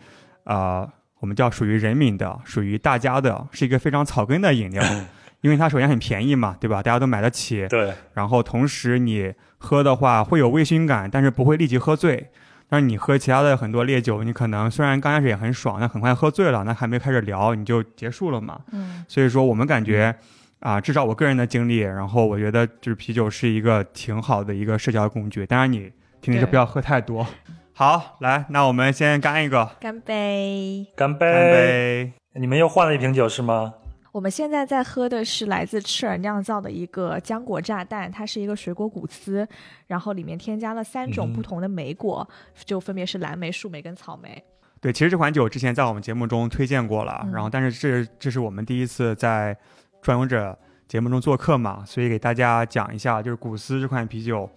[0.45, 0.89] 呃，
[1.19, 4.81] 我们叫属于人民的，属于大家的，是一个非常草根的饮料。
[5.41, 6.81] 因为它首先很便宜嘛，对吧？
[6.81, 7.67] 大家都买得起。
[7.67, 7.93] 对。
[8.13, 12.29] 然后同时你喝的话会有微醺感，但是不会立即喝醉。
[12.69, 18.61] 但是你喝其他的很多烈酒，你可能虽然刚开始也很爽，但很快喝醉了，那还没开始聊你就结束了嘛。
[18.71, 19.03] 嗯。
[19.07, 20.15] 所以说我们感觉，
[20.59, 25.45] 啊，至少我个人的经历，然后我觉得就是啤酒是一个挺好的一个社交工具。
[25.45, 25.91] 当然你
[26.21, 27.25] 肯定是不要喝太多。
[27.73, 29.69] 好，来，那我们先干一个。
[29.79, 30.87] 干杯！
[30.95, 31.31] 干杯！
[31.31, 32.13] 干杯！
[32.35, 33.73] 你们又换了一瓶酒是吗？
[34.13, 39.45] 我们现在在喝的是来自赤耳酿造的一个浆果炸弹，它是一个水果谷斯，
[39.87, 42.25] 然后里面添加了三种不同的莓果，
[42.63, 44.41] 就分别是蓝莓、树莓跟草莓。
[44.79, 49.57] 对，其实这款酒之前在我们节目中推荐过了，然后但是这这是我们第一次在
[50.05, 50.55] 专游者
[50.87, 54.47] 节目中做客嘛，所以给大家讲一下，就是古斯这款啤酒，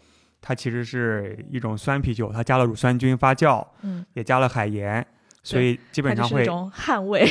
[0.42, 5.06] 它其实是一种酸啤酒，它加了乳酸菌发酵，嗯，也加了海盐，
[5.42, 7.26] 所以基本上会一种汗味。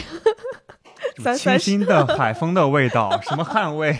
[1.38, 3.96] 清新的海风的味道， 什么汗味？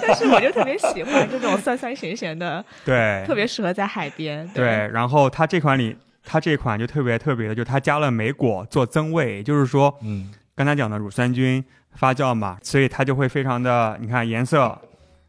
[0.00, 4.46] 但是我就特别喜欢这种酸酸咸咸的， 对，特别适合在海边。
[4.54, 11.64] 对，然后它这款里，它这款就特别特别的，就它加了莓果做增味，就是说，嗯，刚才讲的乳酸菌
[11.94, 14.78] 发酵嘛，所以它就会非常的，你看颜色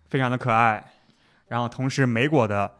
[0.09, 0.83] 非常的可爱，
[1.47, 2.71] 然后同时莓果的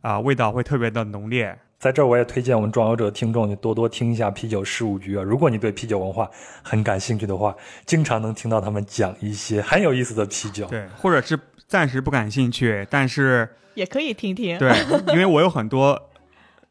[0.00, 1.58] 啊味道会特别的浓烈。
[1.78, 5.22] 在这儿，我也推荐我们壮游者听众，你多多听一下啤酒十五局啊。
[5.22, 6.30] 如果你对啤酒文化
[6.62, 10.64] 很感兴趣的话，经常能听到他们讲一些很有意思的啤酒。
[10.66, 14.56] 对，或者是暂时不感兴趣，但是也可以听听。
[14.58, 14.72] 对，
[15.12, 16.00] 因为我有很多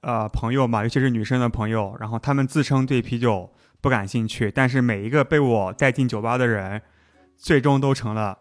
[0.01, 3.47] 呃朋友嘛，尤其是女生的朋友，然后他们自称对啤酒
[3.83, 6.81] 不感兴趣，但是每一个被我带进酒吧的人，
[7.35, 8.37] 最终都成了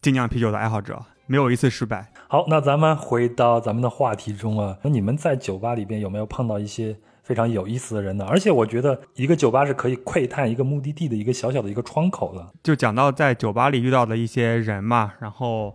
[0.00, 1.04] 精酿啤酒的爱好者。
[1.26, 2.10] 没有一次失败。
[2.28, 8.24] 好，那咱们回到咱们的话题中啊，那你们在酒吧里边有没有碰到一些非常有意思的人呢？
[8.26, 12.46] 而且我觉得一个酒吧是可以窥探一个目的地的一个小小的一个窗口的。
[12.62, 15.74] 就讲到在酒吧里遇到的一些人嘛，然后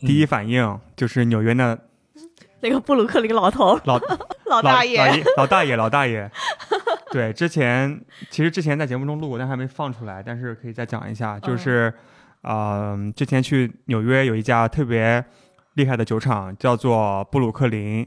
[0.00, 1.78] 第一反应就是纽约的
[2.60, 3.98] 那个布鲁克林老头老
[4.44, 5.06] 老大爷，老
[5.38, 6.30] 老大爷老大爷。
[7.12, 8.00] 对，之前
[8.30, 11.92] 其实之前在节目中录过，但还没放出来，但是可以再讲一下，就是，
[12.42, 15.24] 嗯、之前去纽约有一家特别
[15.74, 18.06] 厉害的酒厂，叫做布鲁克林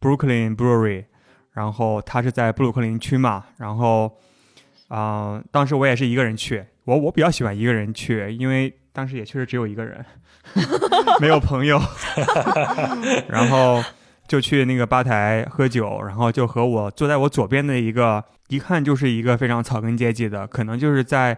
[0.00, 1.06] （Brooklyn Brewery），
[1.52, 4.16] 然后它是在布鲁克林区嘛，然后，
[4.88, 10.04] 啊、当时我也是一个人去，我我比较喜欢一个人去，因为当时也确实只有一个人，
[11.20, 11.80] 没有朋友，
[13.28, 13.82] 然后。
[14.26, 21.36] 就去那个吧台喝酒，然后就和我坐在我左边的一个，一看就是一个非常草根阶级的，可能就是在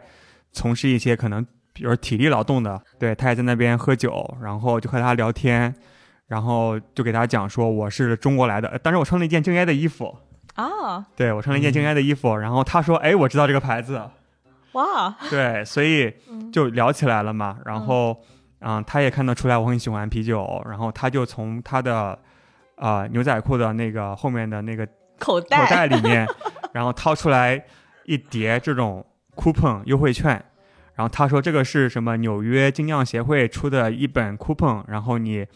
[0.52, 5.74] 从事一些可能比如体力劳动的，对他也在那边喝酒，然后就和他聊天，
[6.28, 10.16] 然后就给他讲说我是中国来的，呃当时我穿了一件敬业 的衣服，
[10.54, 14.00] 啊，对我穿了一件静 A 的衣服，然后他说，哎，我知道这个牌子，
[14.72, 16.12] 哇，对，所以
[16.52, 17.58] 就聊起来了嘛。
[17.66, 18.16] 然后，
[18.60, 22.18] 嗯，他也看得出来我很喜欢啤酒，然后他就从他的
[22.76, 24.86] 啊、牛仔裤的那个后面的那个
[25.18, 26.26] 口口袋，袋里面，
[26.72, 27.62] 然后掏出来
[28.04, 29.04] 一叠这种
[29.34, 30.42] coupon 优惠券。
[30.94, 35.46] 然后他说这个是什么纽约精酿协会出的一本 coupon，然后你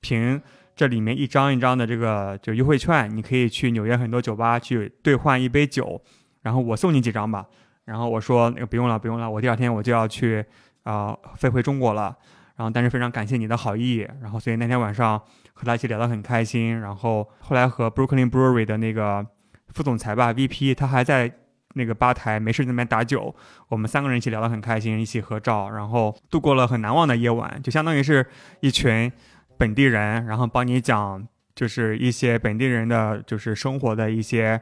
[0.00, 0.40] 凭
[0.76, 6.00] 这里面一张一张的这个就优惠券，你可以去纽约很多酒吧去兑换一杯酒，
[6.42, 7.46] 然后我送你几张吧。
[7.84, 10.44] 然后我说那个不用了，不用了，我第二天我就要去
[10.84, 12.16] 啊、飞回中国了。
[12.56, 15.20] 然后但是非常感谢你的好意，然后所以那天晚上
[15.64, 16.78] 和他一起聊得很开心。
[16.80, 19.26] 然后后来和 Brooklyn Brewery 的那个
[19.68, 21.32] 副总裁吧 VP，他还在
[21.74, 23.34] 那个吧台没事在那边打酒，
[23.68, 28.26] 我们三个人一起聊得很开心，一起合照，然后度过了很难忘的夜晚，就相当于是
[28.60, 29.10] 一群
[29.58, 34.60] 本地人，然后帮你讲就是一些本地人的就是生活的一些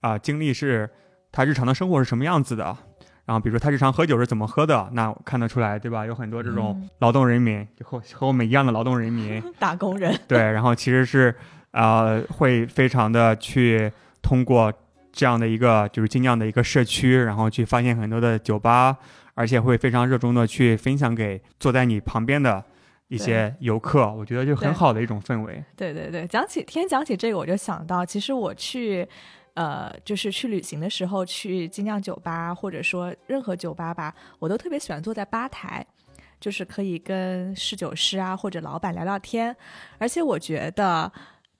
[0.00, 0.88] 啊、经历是
[1.32, 2.76] 他日常的生活是什么样子的。
[3.26, 6.06] 然后，比如说他日常喝酒是怎么喝的，那看得出来，对吧？
[6.06, 6.88] 有很多这种嗯。
[7.00, 11.34] 劳动人民，就和和我们一样的劳动人民， 打工人， 对，然后其实是
[11.72, 13.90] 呃会非常的去
[14.22, 14.72] 通过
[15.12, 18.96] 这样的一个就是精酿的一个社区，然后去发现很多的酒吧，
[19.34, 22.62] 而且会非常热衷的去分享给坐在你旁边的
[23.08, 25.64] 一些游客，我觉得就很好的一种氛围。
[25.76, 29.06] 对对对，讲起天讲起这个，我就想到，其实我去，
[29.56, 35.84] 呃，就是去旅行的时候，去精酿酒吧或者说任何酒吧吧，我都特别喜欢坐在吧台，
[36.38, 39.56] 就是可以跟侍酒师啊或者老板聊聊天，
[39.98, 41.12] 而且我觉得。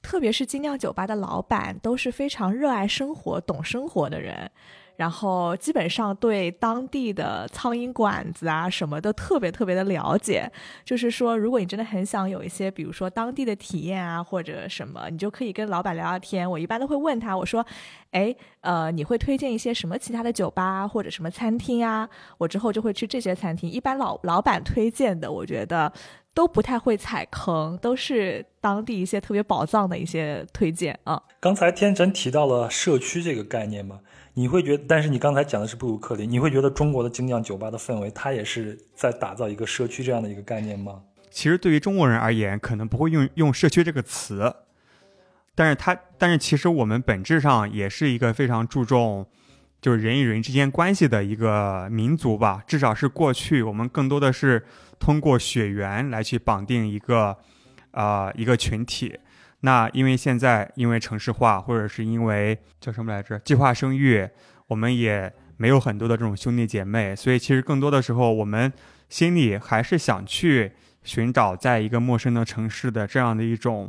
[0.02, 4.48] 特别是精酿酒吧的老板都是非常热爱生活、懂生活的人，
[4.96, 10.50] 然后基本上对当地的苍蝇馆子啊什么的特别特别的了解，
[10.84, 16.50] 就是说，如果你真的很想有一些，比如说当地的体验啊，或者什么，你就可以跟老板聊聊天。
[16.50, 17.64] 我一般都会问他，我说，
[18.10, 22.08] 哎，呃，你会推荐一些什么其他的酒吧或者什么餐厅啊？
[22.38, 23.70] 我之后就会去这些餐厅。
[23.70, 25.92] 一般老老板推荐的，我觉得
[26.32, 31.22] 都不太会踩坑，都是当地一些特别宝藏的一些推荐啊。
[31.40, 34.00] 刚才天成提到了社区这个概念嘛，
[34.38, 41.00] 你会觉得，但是你刚才讲的是布鲁克林，你会觉得中国的精酿酒吧的氛围，它也是在打造一个社区这样的一个概念吗？
[41.30, 44.54] 其实对于中国人而言，可能不会用用社区这个词，
[45.54, 49.26] 但是它，但是其实我们本质上也是一个非常注重
[49.80, 52.62] 就是人与人之间关系的一个民族吧。
[52.66, 54.66] 至少是过去我们更多的是
[54.98, 57.38] 通过血缘来去绑定一个
[57.92, 59.18] 呃一个群体。
[59.60, 64.28] 那因为现在因为城市化，或者是因为叫什么来着计划生育，
[64.68, 68.72] 我们也没有很多的这种兄弟姐妹，所以其实更多的时候我们
[69.08, 70.72] 心里还是想去。
[71.06, 73.88] 寻找在一个陌生的城市的这样的一种，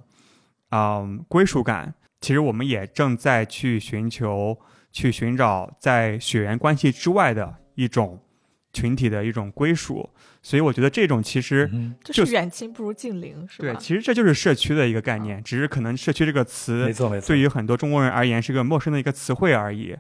[0.70, 1.92] 嗯，归属感。
[2.22, 4.56] 其实我们也正在去寻求、
[4.92, 8.24] 去寻找在血缘关系之外的一种
[8.72, 10.08] 群体的一种归属。
[10.48, 13.74] 所以我觉得这种其实、嗯，就是就是远亲不如近邻，是吧？
[13.74, 17.28] 对，其实这就是社区的一个概念，只是可能社区这个词没错没错。
[17.28, 19.94] 对于很多中国人而言是个陌生的一个词汇而已。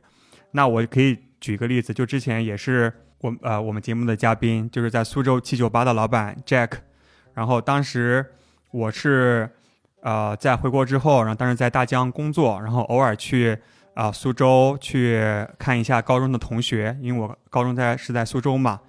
[0.52, 6.70] 那我可以举一个例子，就之前也是我呃我们节目的嘉宾，就是在苏州七九八的老板 Jack。
[7.34, 8.26] 然后当时
[8.72, 9.50] 我是
[10.00, 13.52] 呃在回国之后，然后当时在大疆工作，然后偶尔去
[13.95, 15.22] 啊、呃苏州去
[15.60, 18.80] 看一下高中的同学，因为我高中在是在苏州嘛，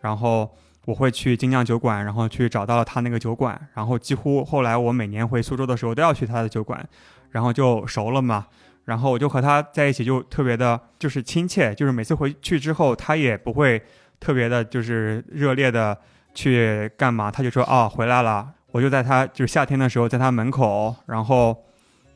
[0.00, 0.56] 然后
[0.88, 6.82] 我会去精酿酒馆，然后去找到了他那个酒馆，然后几乎后来我每年回苏州的时候都要去他的酒馆，
[7.30, 8.46] 然后就熟了嘛。
[8.86, 13.82] 然后我就和他在一起，就特别的，就是亲切，就是每次回去之后，他也不会
[14.18, 15.94] 特别的，就是热烈的
[16.32, 21.54] 去干嘛，他就说哦回来了，我就在他就是夏天的时候，在他门口，然后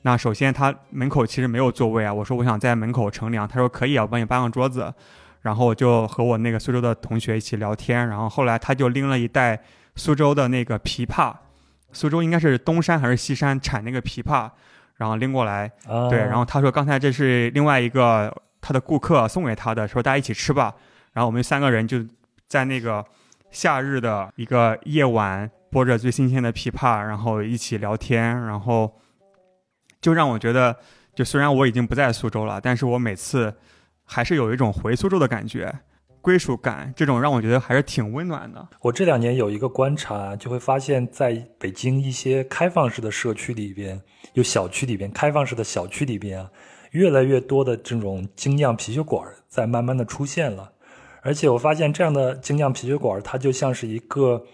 [0.00, 4.90] 那首先他门口其实没有座位啊，我说我想在门口乘凉，他说可以啊，我帮你搬个桌子，
[5.42, 9.62] 然后我就和我那个苏州的同学一起聊天，然后后来他就拎了一袋
[9.96, 11.34] 苏州的那个枇杷，
[11.92, 14.50] 苏州应该是东山还是西山产那个枇杷，
[14.96, 20.74] 然后拎过来，啊，对，然后他说刚才这是另外一个他的顾客送给他的，说大家一起吃吧。
[21.12, 21.98] 然后我们三个人就
[22.46, 23.04] 在那个
[23.50, 28.98] 夏日的一个夜晚，剥着最新鲜的枇杷，然后一起聊天，然后
[30.00, 30.74] 就让我觉得，
[31.14, 33.54] 就虽然我已经不在苏州了，但是我每次
[34.12, 35.80] 还是有一种回苏州的感觉，
[36.20, 38.68] 归属感，这种让我觉得还是挺温暖的。
[38.82, 43.98] 我这两年有一个观察，就会发现，在北京一些开放式的社区里边，
[44.34, 46.50] 有小区里边开放式的小区里边啊，
[46.90, 50.72] 越来越多的这种精酿啤酒馆在慢慢的出现了。
[51.22, 54.44] 而且我发现这样的精酿啤酒馆，它就像是一个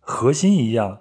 [0.00, 0.98] 核心一样，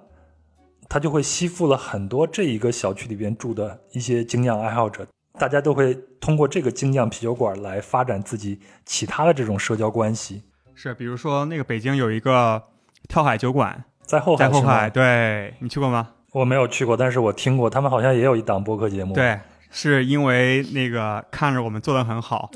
[0.87, 5.07] 它就会吸附了很多这一个小区里边住的一些精酿爱好者，
[5.39, 10.43] 大家都会通过这个精酿啤酒馆来发展自己其他的这种社交关系。
[10.75, 12.61] 是，比如说那个北京有一个
[13.07, 16.09] 跳海酒馆，在后海在后海，对你去过吗？
[16.33, 19.39] 我没有去过，但是我听过，他们好像也有一档播客节目。，对，
[19.71, 22.51] 是因为那个看着我们做的很好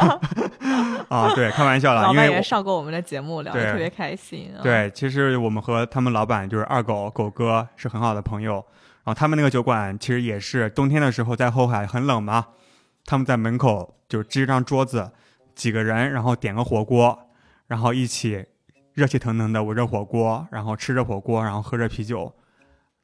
[1.08, 4.50] 啊，对，开玩笑了，因为上过我们的节目，聊得特别开心。
[4.58, 8.54] 啊，对，其实我们和他们老板就是二狗狗哥是很好的朋友，
[9.04, 12.46] 然后他们那个酒馆其实也是冬天的时候在后海很冷嘛，
[13.04, 15.10] 他们在门口就支一张桌子，
[15.54, 17.18] 几个人，然后点个火锅，
[17.66, 18.44] 然后一起
[18.94, 22.32] 热气腾腾的围着火锅，然后吃着火锅，然后喝着啤酒。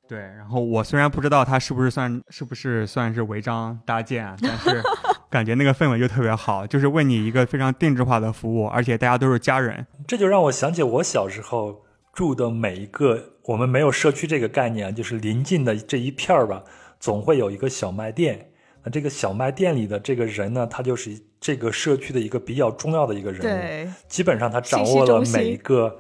[0.09, 4.81] 对，然后我虽然不知道他是不是算是不是算是违章搭建， 但是
[5.29, 9.85] 感觉那个氛围就特别好，就是为你一个非常定制化的服务，而且大家都是家人。
[10.07, 16.63] 这就让我想起我小时候住的每一个，我们没有社区这个概念啊，就是临近的这一片儿吧，
[17.01, 18.53] 总会有一个小卖店。
[18.87, 21.11] 那这个小卖店里的这个人呢，他就是
[21.41, 23.93] 这个社区的一个比较重要的一个人物。
[24.07, 25.99] 基本上他掌握了每一个，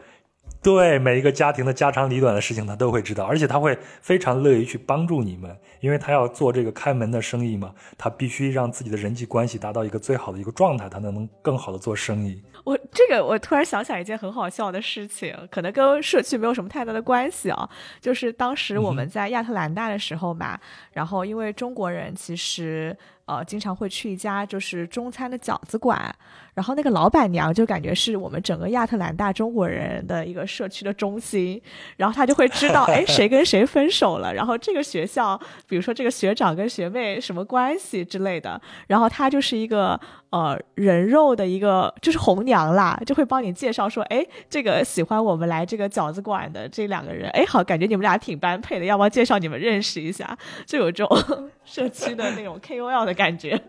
[0.66, 12.42] 对每一个家庭的家长里短的事情，他都会知道，而且他会非常乐于去帮助你们，因为他要做这个开门的生意嘛，他必须让自己的人际关系达到一个最好的一个状态，他才能更好的做生意。
[12.64, 17.70] 我这个我突然想起来一件很好笑的事情，可能跟社区没有什么太大的关系啊。
[18.00, 20.58] 就是当时我们在亚特兰大的时候嘛，
[20.90, 22.96] 然后因为中国人其实
[23.26, 26.12] 呃经常会去一家就是中餐的饺子馆，
[26.56, 31.60] 然后那个老板娘就感觉是我们整个亚特兰大中国人的一个社区的中心，
[31.98, 35.38] 然后她就会知道哎谁跟谁分手了，然后这个学校
[35.68, 40.00] 比如说这个学长跟学妹什么关系之类的，然后她就是一个
[40.30, 50.34] 呃人肉的一个就是红娘啦，就会帮你介绍说，哎，这个喜欢我们来这个饺子馆的这两个人，哎，好，感觉你们俩挺般配的，要不要介绍你们认识一下？
[50.64, 53.60] 就有这种 社区的那种 KOL 的感觉。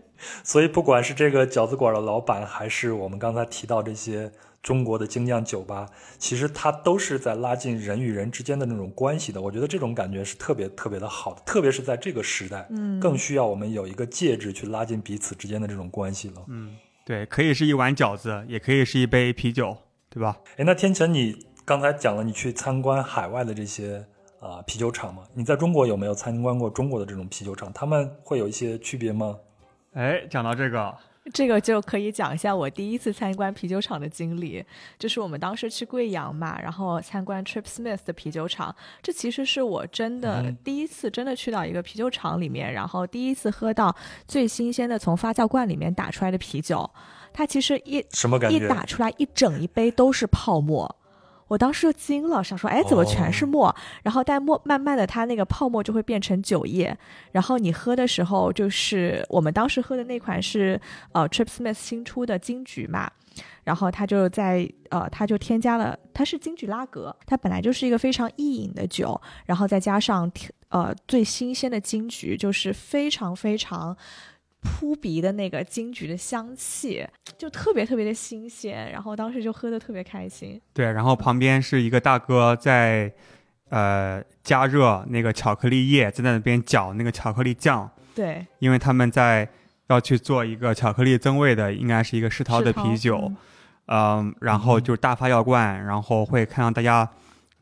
[0.42, 4.30] 所以，不管是这个饺子馆的老板，还是我们刚才提到这些
[4.62, 5.88] 中国的精酿酒吧，
[6.18, 9.40] 其实它都是在拉近人与人之间的那种关系的。
[9.40, 16.44] 我觉得这种感觉是特别特别的好的，特别是在这个时代，嗯更需要我们有一个介质去拉近彼此之间的这种关系了。
[16.48, 19.76] 嗯，对，可以是一碗饺子，也可以是一杯啤酒，
[20.10, 20.38] 对吧？
[20.56, 24.04] 哎，那天成，你刚才讲了你去参观海外的这些
[24.40, 25.22] 啊、啤酒厂嘛？
[25.34, 27.72] 你在中国有没有参观过中国的这种啤酒厂？
[27.72, 29.36] 他们会有一些区别吗？
[29.98, 30.96] 哎，讲到这个，
[31.34, 34.64] 这个就可以讲一下我第一次参观啤酒厂的经历，
[34.96, 38.72] 就是我们当时去贵阳嘛，然后参观 Trip Smith 的啤酒厂，
[39.02, 43.92] 这其实是我真的嗯第一次真的去到一个啤酒厂里面，然后第一次喝到
[44.28, 46.88] 最新鲜的从发酵罐里面打出来的啤酒，
[47.32, 48.56] 它其实一一什么感觉？
[48.56, 50.94] 一打出来一整一杯都是泡沫。
[51.48, 53.74] 我当时就惊了，想说，哎，怎么全是沫？
[54.02, 56.96] 然后但沫慢慢的，它那个泡沫就会变成酒液，
[57.32, 60.80] 然后你喝的时候，就是我们当时喝的那款是
[61.12, 63.10] 呃 Trip Smith 新出的金桔嘛，
[63.64, 70.30] 然后它就在呃，它就添加了，它是金桔拉格，它本来就是一个非常易饮的酒，然后再加上
[70.68, 73.96] 呃最新鲜的金桔，就是非常非常。
[74.62, 77.06] 扑鼻的那个金桔的香气，
[77.36, 80.60] 就特别特别的新鲜，然后当时就喝的特别开心。
[80.72, 83.12] 对，然后旁边是一个大哥在，
[83.70, 89.48] 呃，加热那个巧克力液，在那边搅那个巧克力酱，对，因为他们在
[89.88, 93.36] 要去做一个巧克力增味的，应该是一个世涛的啤酒，嗯。
[93.90, 97.10] 嗯，然后就是大发药罐，然后会看到大家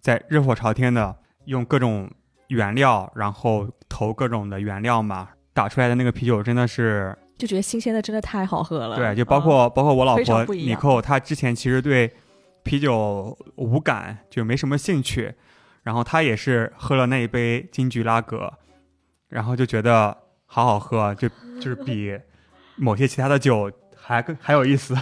[0.00, 2.10] 在热火朝天的用各种
[2.48, 8.94] 原料，然后投各种的原料嘛，打出来的那个啤酒真的是，就觉得新鲜的真的太好喝了。
[8.94, 12.12] 对，就包嗯括、包括我老婆不一样尼寇，她之前其实对
[12.62, 15.34] 啤酒无感，就没什么兴趣。
[15.82, 18.52] 然后她也是喝了那一杯金桔拉格，
[19.30, 21.26] 然后就觉得好好喝，就
[21.58, 22.14] 就是比
[22.76, 24.94] 某些其他的酒还更还有意思。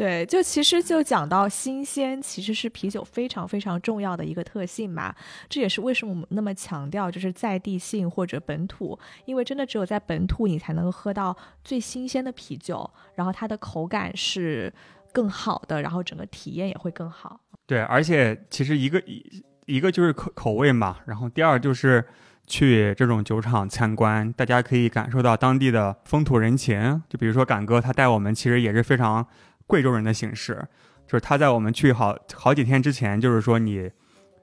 [0.00, 5.14] 对，就其实就讲到新鲜，其实是啤酒非常非常重要的一个特性嘛。
[5.46, 14.72] 这也是为什么我们那么强调就是在地性或者本土，因为真的只有在本土你才能够喝到最新鲜的啤酒，然后它的口感是
[15.12, 17.38] 更好的，然后整个体验也会更好。
[17.66, 22.02] 对，而且其实一个一一个就是口口味嘛，然后第二就是
[22.46, 27.02] 去这种酒厂参观，大家可以感受到当地的风土人情。
[27.06, 29.26] 就比如说赶哥他带我们，其实也是非常
[29.70, 30.62] 贵州人的形式，
[31.06, 33.88] 就是他在我们去好好几天之前，就是说你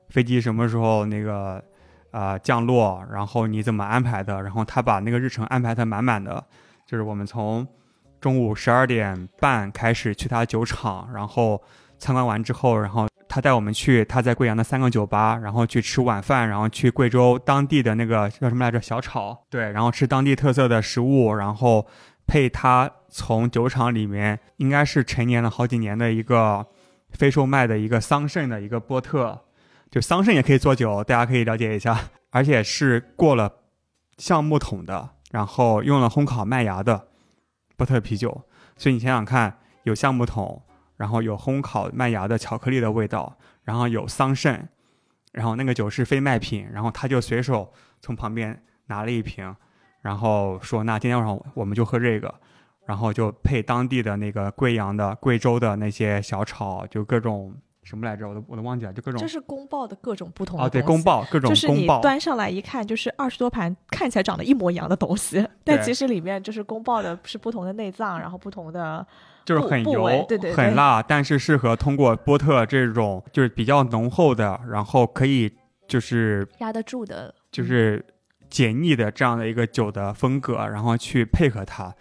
[0.09, 1.61] 飞机什么时候那个
[2.11, 6.43] 啊、降落，然后你怎么安排的，然后他把那个日程安排的满满的，
[6.85, 7.67] 就是我们从
[8.21, 11.61] 中午十二点半开始去他酒厂，然后
[11.99, 21.85] 参观完之后，然后他带我们去他在贵阳的三个酒吧，然后去吃晚饭，然后去贵州当地的那个叫什么来着小炒，对，然后吃当地特色的食物，然后
[22.27, 26.67] 配他从酒厂里面应该是陈年了好几年的一个
[27.11, 29.45] 非售卖的一个桑葚的一个波特，
[29.89, 33.51] 就桑葚也可以做酒，大家可以了解一下， 而且是过了
[34.17, 37.07] 橡木桶的，然后用了烘烤麦芽的
[37.75, 38.43] 波特啤酒，
[38.75, 40.63] 所以你想想看，有橡木桶。
[40.97, 44.59] 然后有烘烤麦芽的巧克力的味道，然后有桑葚，
[45.31, 47.71] 然后那个酒是非卖品，然后他就随手
[48.01, 49.55] 从旁边拿了一瓶，
[50.07, 52.33] 然后说：“那今天晚上我们就喝这个。”
[52.87, 57.53] 然后就配当地的那个贵阳的、贵州的那些小炒，就各种
[57.83, 69.05] 什么来着，我都我都忘记了，就各种这是宫爆的各种不同的啊，对，宫爆各种就是你，端上来一看，就是二十多盘看起来长得一模一样的东西，但其实里面就是宫爆的是不同的内脏，然后不同的
[69.43, 75.53] 就是很油、对对对很辣，但是适合通过波特这种就是比较浓厚的，然后可以
[75.89, 78.05] 就是压得住的，就是
[78.49, 81.93] 解腻的这样的一个酒的风格，然后去配合它，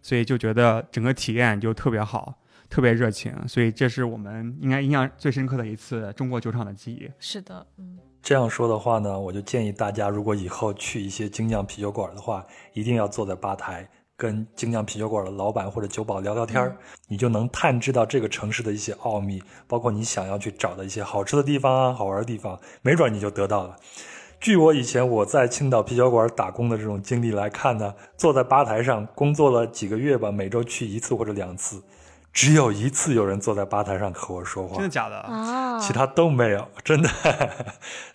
[0.00, 2.34] 所以就觉得整个体验就特别好，
[2.68, 7.10] 特别热情，所以这是我们应该印象最深刻的一次中国酒厂的记忆。
[7.18, 16.76] 是的，嗯，这样说的话呢，我就建议大家，如果以后去一些精酿啤酒馆的话，一定要坐在吧台，跟精酿啤酒馆的老板或者酒保聊聊天儿，
[17.08, 23.76] 你就能探知到这个城市的一些奥秘，包括你想要去找的一些好吃的地方啊、好玩的地方，没准你就得到了。
[24.42, 31.80] 据我以前我在青岛啤酒馆打工的这种经历来看呢，坐在吧台上工作了几个月吧，每周去一次或者两次，
[32.32, 35.16] 只有一次有人坐在吧台上和我说话，真的假的？
[35.16, 37.08] 啊，其他都没有，真的。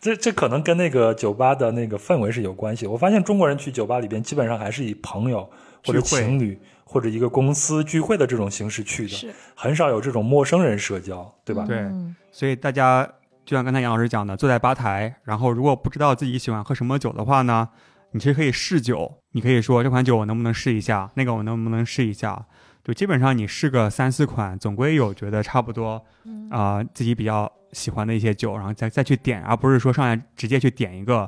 [0.01, 2.85] 这这可能跟那个酒吧的那个氛围是有关系。
[2.85, 5.49] 我发现中国人去酒吧里边，基本上还是以朋友
[5.85, 11.63] 或者情侣或者一个公司聚会的这种形式去的，很少有这种陌生人社交，对吧？
[11.65, 13.09] 对嗯所以大家
[13.47, 17.69] 就像刚才杨老师讲的，坐在吧台，然后如果不知道自己喜欢喝什么酒的话呢，
[18.11, 22.45] 你其实可以试酒，你可以说这款酒我能不能试一下，那个我能不能试一下，
[22.83, 31.19] 就基本上你试个三四款，总归有觉得差不多嗯啊、自己比较喜欢的一些酒，然后再再去点，而不是说上来直接去点一个，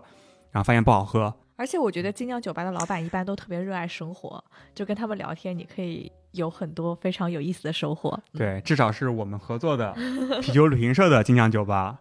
[0.51, 1.33] 然后发现不好喝。
[1.55, 4.43] 而且我觉得精酿酒吧的老板一般都特别热爱生活，
[4.75, 8.17] 就跟他们聊天，你可以有很多非常有意思的收获。
[8.33, 9.93] 对，至少是我们合作的
[10.41, 11.99] 啤酒旅行社的精酿酒吧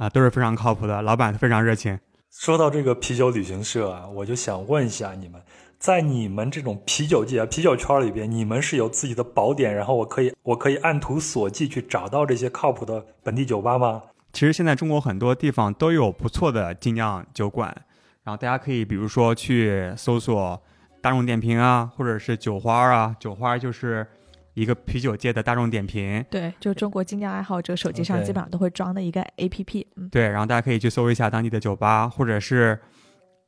[0.00, 1.98] 啊、都是非常靠谱的，老板非常热情。
[2.30, 5.38] 说到这个啤酒旅行社啊，我就想问一下你们，
[5.78, 14.02] 在你们这种啤酒界、啊、啤酒圈里边，你们是有自己的宝典，然后我可以我可以按图索骥去找到这些靠谱的本地酒吧吗？
[14.32, 17.76] 其实现在中国很多地方都有不错的精酿酒馆，
[18.22, 20.62] 然后大家可以比如说去搜索
[21.02, 24.06] 大众点评啊，或者是酒花啊，酒花就是
[24.54, 26.24] 一个啤酒界的大众点评。
[26.30, 29.86] 对，就中国精酿爱好者手机上基本上都会装的一个 APP。
[29.96, 32.78] 嗯，对，然后大家可以去搜一下当地的酒吧，或者是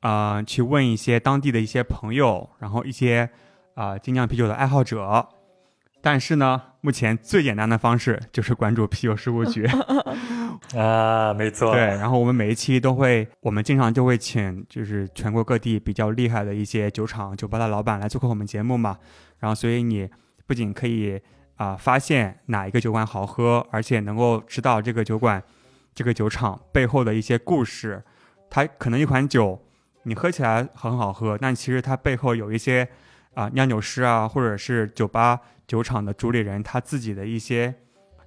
[0.00, 3.28] 呃去问一些当地的一些朋友，然后一些
[3.74, 5.28] 啊、呃精酿啤酒的爱好者。
[6.04, 9.64] 但是呢，目前最简单的方式就是关注啤酒事务局。
[10.76, 18.98] 啊，没错，对，然后我们每一期都会，我们经常就会请就是全国各地比较厉害的一些酒厂、酒吧的老板来做客我们节目嘛。
[19.38, 20.10] 然后，所以你
[20.52, 21.18] 不仅可以
[21.56, 25.42] 啊、发现哪一个酒馆好喝，而且能够知道这个酒馆、
[25.94, 28.04] 这个酒厂背后的一些故事。
[28.50, 29.64] 它可能一款酒
[30.02, 32.86] 你喝起来很好喝，但其实它背后有一些
[33.32, 37.74] 啊、酿酒师啊，或者是酒吧酒厂的主理人他自己的一些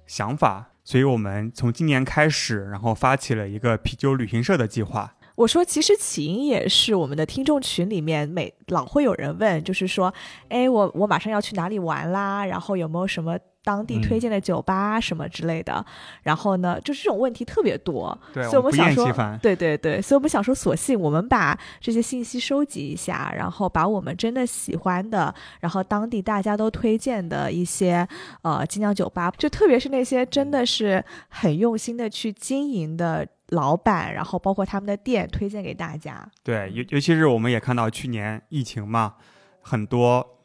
[0.08, 0.70] 想法。
[0.82, 5.14] 所以我们从今年开始，然后发起了一个啤酒旅行社的计划。
[5.36, 10.12] 我说，其实起因也是我们的听众群里面每老会有人问，就是说，
[10.48, 15.84] 哎，我我马上要去哪里玩啦，然后有没有什么当地嗯推荐的酒吧什么之类的。
[16.22, 19.06] 然后呢，就是这种问题特别多，所以我们想说。
[19.42, 28.08] 对对对，所以我们想说，索性我们把这些信息收集一下，然后把我们真的喜欢的，然后当地大家都推荐的一些
[28.40, 36.28] 呃精酿酒吧，就特别是那些真的是很用心的去经营的老板，然后包括他们的店，推荐给大家。
[36.42, 39.14] 对，尤尤其是我们也看到去年疫情嘛，
[39.62, 40.40] 很多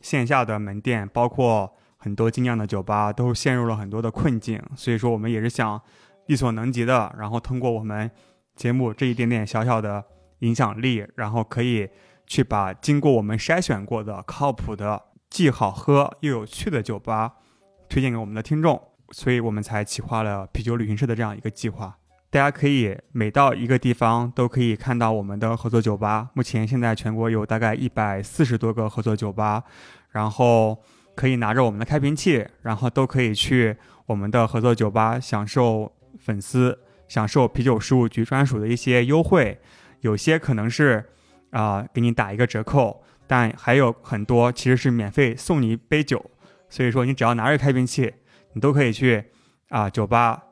[0.00, 4.62] 线下的门店，包括很多精酿的酒吧，都陷入了很多的困境。
[4.76, 5.80] 所以说，我们也是想
[6.26, 8.10] 力所能及的，然后通过我们
[8.54, 10.04] 节目这一点点小小的
[10.40, 11.88] 影响力，然后可以
[12.26, 17.36] 去把经过我们筛选过的靠谱的、既好喝又有趣的酒吧
[17.88, 18.90] 推荐给我们的听众。
[19.10, 21.98] 所以我们才企划了啤酒旅行社的这样一个计划。
[22.32, 26.30] 大家可以每到一个地方都可以看到我们的合作酒吧。
[26.32, 29.62] 目前现在全国有大概一百四十多个合作酒吧，
[30.12, 30.82] 然后
[31.14, 33.76] 可以拿着我们的开瓶器，然后都可以去
[34.06, 39.58] 我们的合作酒吧享受粉丝享受啤酒事务局专属的一些优惠，
[40.00, 41.04] 有些可能是
[41.50, 46.30] 啊、给你打一个折扣，但还有很多其实是免费送你一杯酒。
[46.70, 48.14] 所以说你只要拿着开瓶器，
[48.54, 49.22] 你都可以去
[49.68, 50.42] 啊、酒吧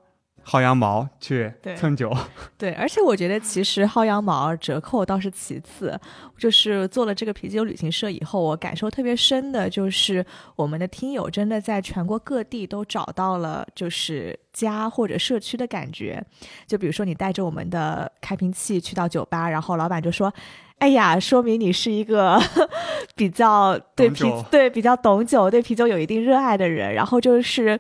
[0.47, 2.13] 薅羊毛去蹭酒。
[2.59, 5.99] 对，而且我觉得其实薅羊毛折扣倒是其次，
[6.39, 10.25] 就是做了这个啤酒旅行社以后，我感受特别深的就是
[10.57, 16.25] 我们的听友真的在全国各地都找到了就是家或者社区的感觉。
[16.67, 20.33] 就比如说你带着我们的开瓶器去到酒吧，然后老板就说。
[20.81, 22.41] 哎呀，说明你是一个
[23.15, 27.79] 比较对啤对比较懂酒、对啤酒有一定热爱的人，然后就是，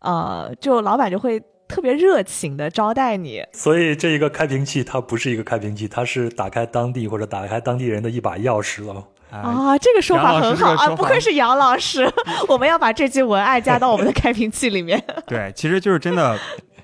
[0.00, 9.04] 呃，就老板就会特别热情的招待你，所以这一个开瓶器它不是一个开瓶器，它是打开当地或者打开当地人的一把钥匙了。
[9.30, 12.08] 啊、啊，这个说法很好啊，不愧是杨老师，
[12.46, 15.02] 我们要把这句文案加到我们的开瓶器里面。
[15.26, 16.38] 对，其实就是真的，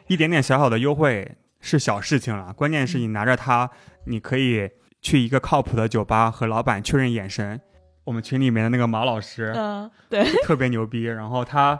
[0.08, 1.30] 一点点小小的优惠
[1.60, 3.70] 是小事情了，关键是你拿着它，
[4.06, 4.68] 你可以
[5.00, 7.60] 去一个靠谱的酒吧和老板确认眼神。
[8.02, 11.78] 我们群里面的那个马老师嗯，对，特别牛逼，然后他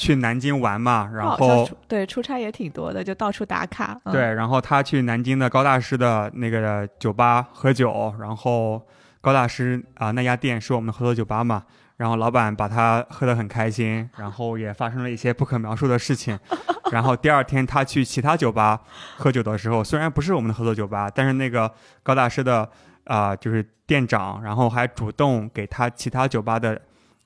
[0.00, 4.00] 去南京玩嘛，然后出对出差也挺多的，就到处打卡。
[4.04, 8.80] 嗯、对，然后他去南京的高大师的那个酒吧喝酒，然后
[9.20, 11.62] 高大师啊、那家店是我们的合作酒吧嘛，
[11.98, 16.38] 然后老板把他喝得很开心，然后也发生了一些不可描述的事情，
[16.90, 18.80] 然后第二天他去其他酒吧
[19.18, 21.70] 喝酒的时候，虽然不是我们的合作酒吧，但是那个
[22.02, 22.66] 高大师的
[23.04, 26.80] 啊、就是店长，然后还主动给他其他酒吧的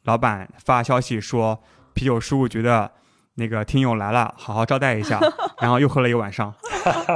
[0.05, 1.63] 老板发消息说
[1.95, 2.91] 啤酒事务局的。
[3.37, 5.19] 那个听友来了，好好招待一下，
[5.61, 6.55] 然后又喝了一个晚上，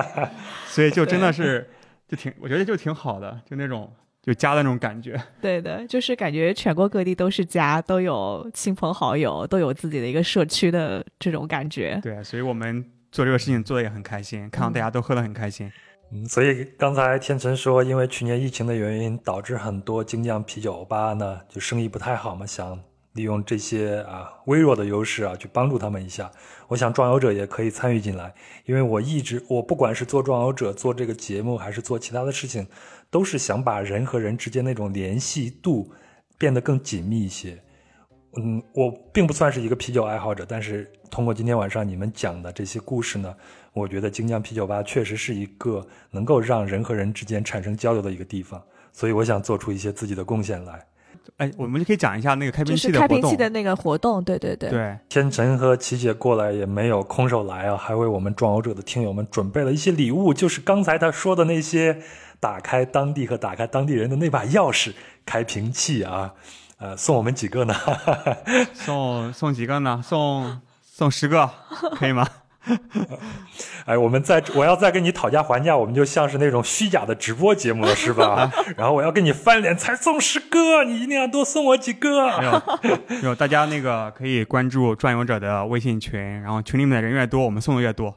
[0.67, 1.71] 所以就真的是
[2.09, 3.89] 就挺，我觉得就挺好的，就那种
[4.21, 5.17] 就家的那种感觉。
[5.41, 12.01] 对的，就是感觉全国各地都是家，都有亲朋好友，都有自己的一个社区的这种感觉。
[12.03, 15.71] 对，所以我们做这个事情做的也很开心，看到大家都喝的很开心。
[16.11, 22.77] 嗯，所以刚才天成说，因为去年疫情的原因，导致很多精酿啤酒吧呢就生意不太好嘛，想
[23.15, 26.31] 利用这些啊微弱的优势啊去帮助他们一下。
[26.69, 28.35] 我想壮游者也可以参与进来，
[28.67, 32.67] 因为我一直我不管是做壮游者、做这个节目，还是做其他的事情，
[33.11, 35.91] 都是想把人和人之间那种联系度
[36.37, 37.59] 变得更紧密一些。
[38.37, 43.35] 嗯，我并不算是一个啤酒爱好者，但是通过今天晚上你们讲的这些故事呢，
[43.73, 48.63] 我觉得京酱啤酒吧确实是一个能够让人和人之间产生交流的一个地方，
[48.93, 50.87] 所以我想做出一些自己的贡献来。
[51.37, 53.21] 哎，我们就可以讲一下那个开瓶器的活动。
[53.21, 62.01] 瓶器的那个活动，对对对，对，天成和琪姐过来也没有空手来啊，还为我们壮游者的听友们准备了一些礼物，就是刚才他说的那些
[62.41, 64.93] 打开当地和打开当地人的那把钥匙
[65.25, 66.33] 开瓶器啊，
[66.79, 67.75] 呃，送我们几个呢？
[68.75, 70.03] 送送几个呢？
[70.05, 71.49] 送送十个，
[71.97, 72.27] 可以吗？
[73.87, 78.51] 哎，我们再我要再跟你讨价还价，我们就像是那种虚假的直播节目了，是吧？
[78.77, 82.27] 然后我要跟你翻脸，才送十个，你一定要多送我几没个。
[82.43, 82.63] 有，
[83.09, 88.15] 没有，大家那个可以关注转游者的微信群，然后群里面的人越多，我们送的越多。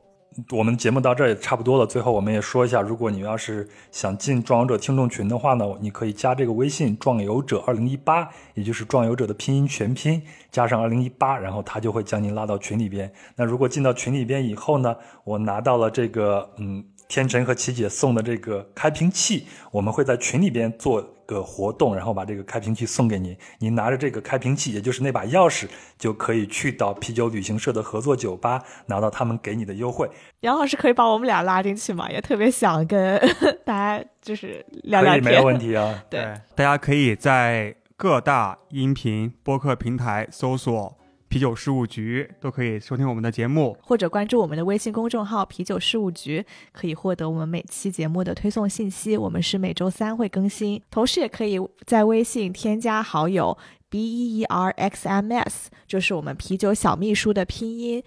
[0.52, 13.12] 我们节目到这也差不多了，最后我们也说一下，如果你要是想进壮游者听众群的话呢，你可以加这个微信“壮游者二零一八”，也就是壮游者的拼音全拼加上二零一八，然后他就会将您拉到群里边。
[13.36, 14.96] 那如果进到群里边以后呢，
[15.26, 23.36] 我拿到了这个嗯天成和琪姐送的这个开瓶器，我们会在群里边做个活动，然后把这个开瓶器送给您。
[23.60, 25.68] 您拿着这个开瓶器，也就是那把钥匙，
[25.98, 30.10] 就可以去到啤酒旅行社的合作酒吧，拿到他们给你的优惠。
[30.40, 32.10] 杨老师可以把我们俩拉进去吗？
[32.10, 33.20] 也特别想跟
[33.66, 35.44] 大家就是聊聊可以，没有。
[35.44, 36.02] 问题啊。
[36.10, 40.98] 对，大家可以在各大音频播客平台搜索
[41.32, 43.78] “啤酒事务局都可以收听我们的节目。
[43.82, 49.16] 或者关注我们的微信公众号“啤酒事务局”，可以获得我们每期节目的推送信息。
[49.16, 53.58] 我们是每周三会更新，同时也可以在微信添加好友
[53.90, 58.04] B E E R X M S，就是我们啤酒小秘书的拼音。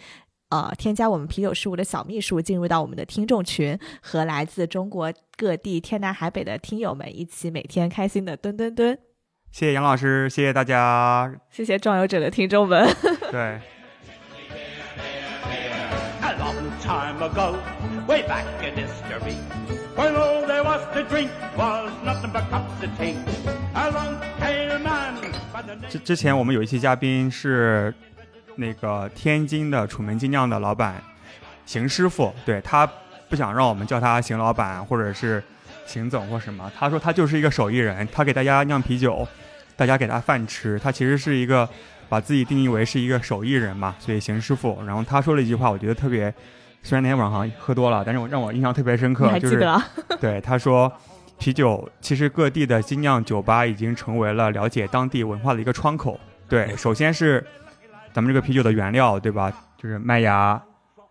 [0.50, 8.98] 呃，添加我们啤酒事务的小秘书，进入到我们的听众群，和来自中国各地天南海北的听友们一起每天开心的蹲蹲蹲。
[9.54, 11.32] 谢谢杨老师，谢谢大家。
[11.48, 12.84] 谢谢壮游者的听众们。
[13.30, 13.40] 对
[16.20, 17.54] ，A long time ago,
[18.08, 19.36] way back in history,
[19.94, 23.14] when all there was to drink was nothing but cups of tea.
[23.74, 25.14] Along came a man
[25.52, 27.94] by the name 之之前我们有一期嘉宾是
[28.56, 31.00] 那个天津的楚门精酿的老板
[31.64, 32.84] 邢师傅，对他
[33.28, 35.40] 不想让我们叫他邢老板或者是
[35.86, 39.24] 邢总或什么，他说他就是一个手艺人，他给大家酿啤酒，
[39.76, 41.68] 大家给他饭吃，他其实是一个
[42.08, 44.78] 把自己定义为是一个手艺人嘛，所以邢师傅。
[44.86, 46.32] 然后他说了一句话，我觉得特别，
[46.82, 49.66] 虽然那天晚上喝多了，但是我让我印象特别深刻就是？
[50.20, 50.92] 对，他说，
[51.38, 56.18] 啤酒其实各地的精酿酒吧已经成为了了解当地文化的一个窗口。
[56.48, 57.44] 对，首先是
[58.12, 59.52] 咱们这个啤酒的原料，对吧？
[59.76, 60.62] 就是麦芽、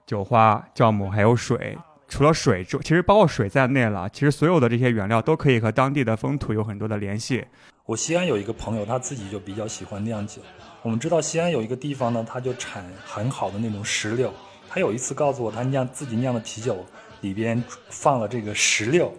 [0.05, 1.77] 酒花、酵母还有水。
[2.07, 7.43] 除了水之，其实包括水在内了，其实所有的这些原料都可以和当地的风土有很多的联系。
[7.85, 10.41] 我西安有一个朋友，他自己就比较喜欢酿酒。
[10.81, 14.33] 我们知道西安有一个地方呢，它就产很好的那种石榴。
[14.69, 16.85] 他有一次告诉我，他酿自己酿的啤酒
[17.19, 19.13] 里边放了这个石榴，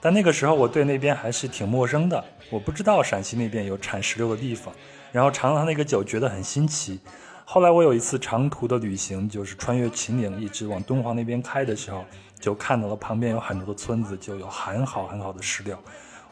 [0.00, 4.72] 但那个时候我对那边还是挺陌生的，我不知道陕西那边有产石榴的地方。
[5.10, 7.00] 然后尝了他那个酒，觉得很新奇。
[7.44, 12.04] 后来我有一次长途的旅行，就是穿越秦岭一直往敦煌那边开的时候，
[12.38, 15.76] 就看到了旁边有很多的村子，就有很好很好的石榴。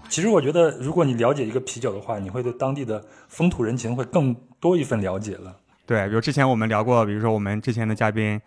[0.09, 5.55] 其实我觉得，如果你了解一个啤酒的话，你会对当地的风土人情会更多一份了解了。
[5.87, 8.41] 对，比如之前我们聊过，比如说我们之前的嘉宾，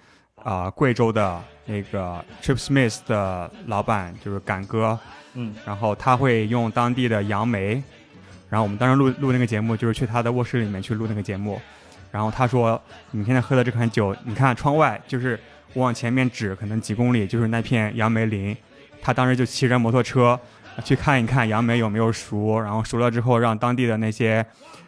[0.43, 4.97] 啊、贵州的那个 Trip Smith 的老板就是敢哥，
[5.33, 7.83] 嗯，然后他会用当地的杨梅，
[8.49, 11.61] 然后我们当时录录那个节目，就是去他的卧室里面去录那个节目，
[12.11, 12.81] 然后他说，
[13.11, 15.39] 你现在喝的这款酒，你看窗外就是
[15.73, 18.55] 我往前面指，可能几公里就是那片杨梅林，
[19.01, 20.39] 他当时就骑着摩托车
[20.83, 24.45] 去看一看杨梅有没有熟，然后熟了之后让当地的那些。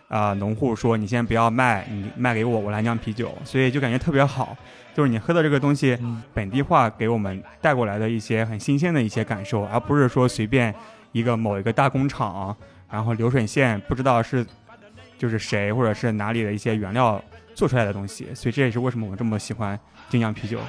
[0.10, 4.57] 啊、农户说：“你先不要卖，你卖给我，我来酿啤酒。”所以就感觉特别好，
[4.95, 10.74] 就是你喝的这个东西，嗯本地化给我们带过来的一些很新鲜的一些感受，而不是说随便
[11.11, 12.57] 一个某一个大工厂，
[12.90, 14.44] 然后流水线不知道是
[15.16, 18.30] 就是谁或者是哪里的一些原料做出来的东西。
[18.34, 19.80] 所以这也是为什么我这么喜欢
[20.10, 20.60] 精酿啤酒。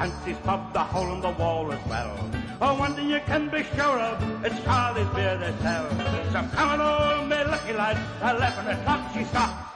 [0.00, 2.30] The Fancy's Pub, the hole in the wall as well.
[2.62, 5.90] Oh, one thing you can be sure of, it's Charlie's beer they sell.
[6.32, 9.70] So come on, all me lucky lads, eleven o'clock she stops.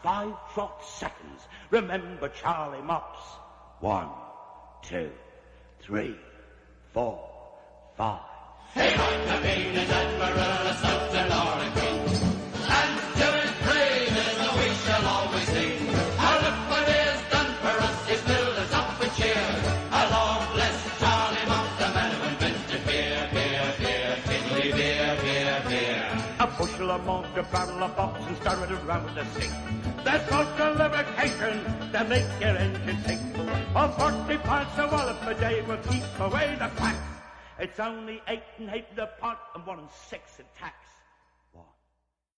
[0.00, 3.18] Five short seconds, remember Charlie Mops.
[3.80, 4.10] One,
[4.82, 5.10] two,
[5.80, 6.14] three,
[6.92, 7.28] four,
[7.96, 8.20] five.
[8.76, 8.94] A
[27.36, 29.52] a barrel of box, and stir it around the sink.
[30.04, 33.18] That's vodka lubrication to make your engine tick.
[33.74, 36.98] Oh, 40 pints of wallop a day will keep away the quacks.
[37.58, 40.83] It's only eight and eight the pot and one and six tax.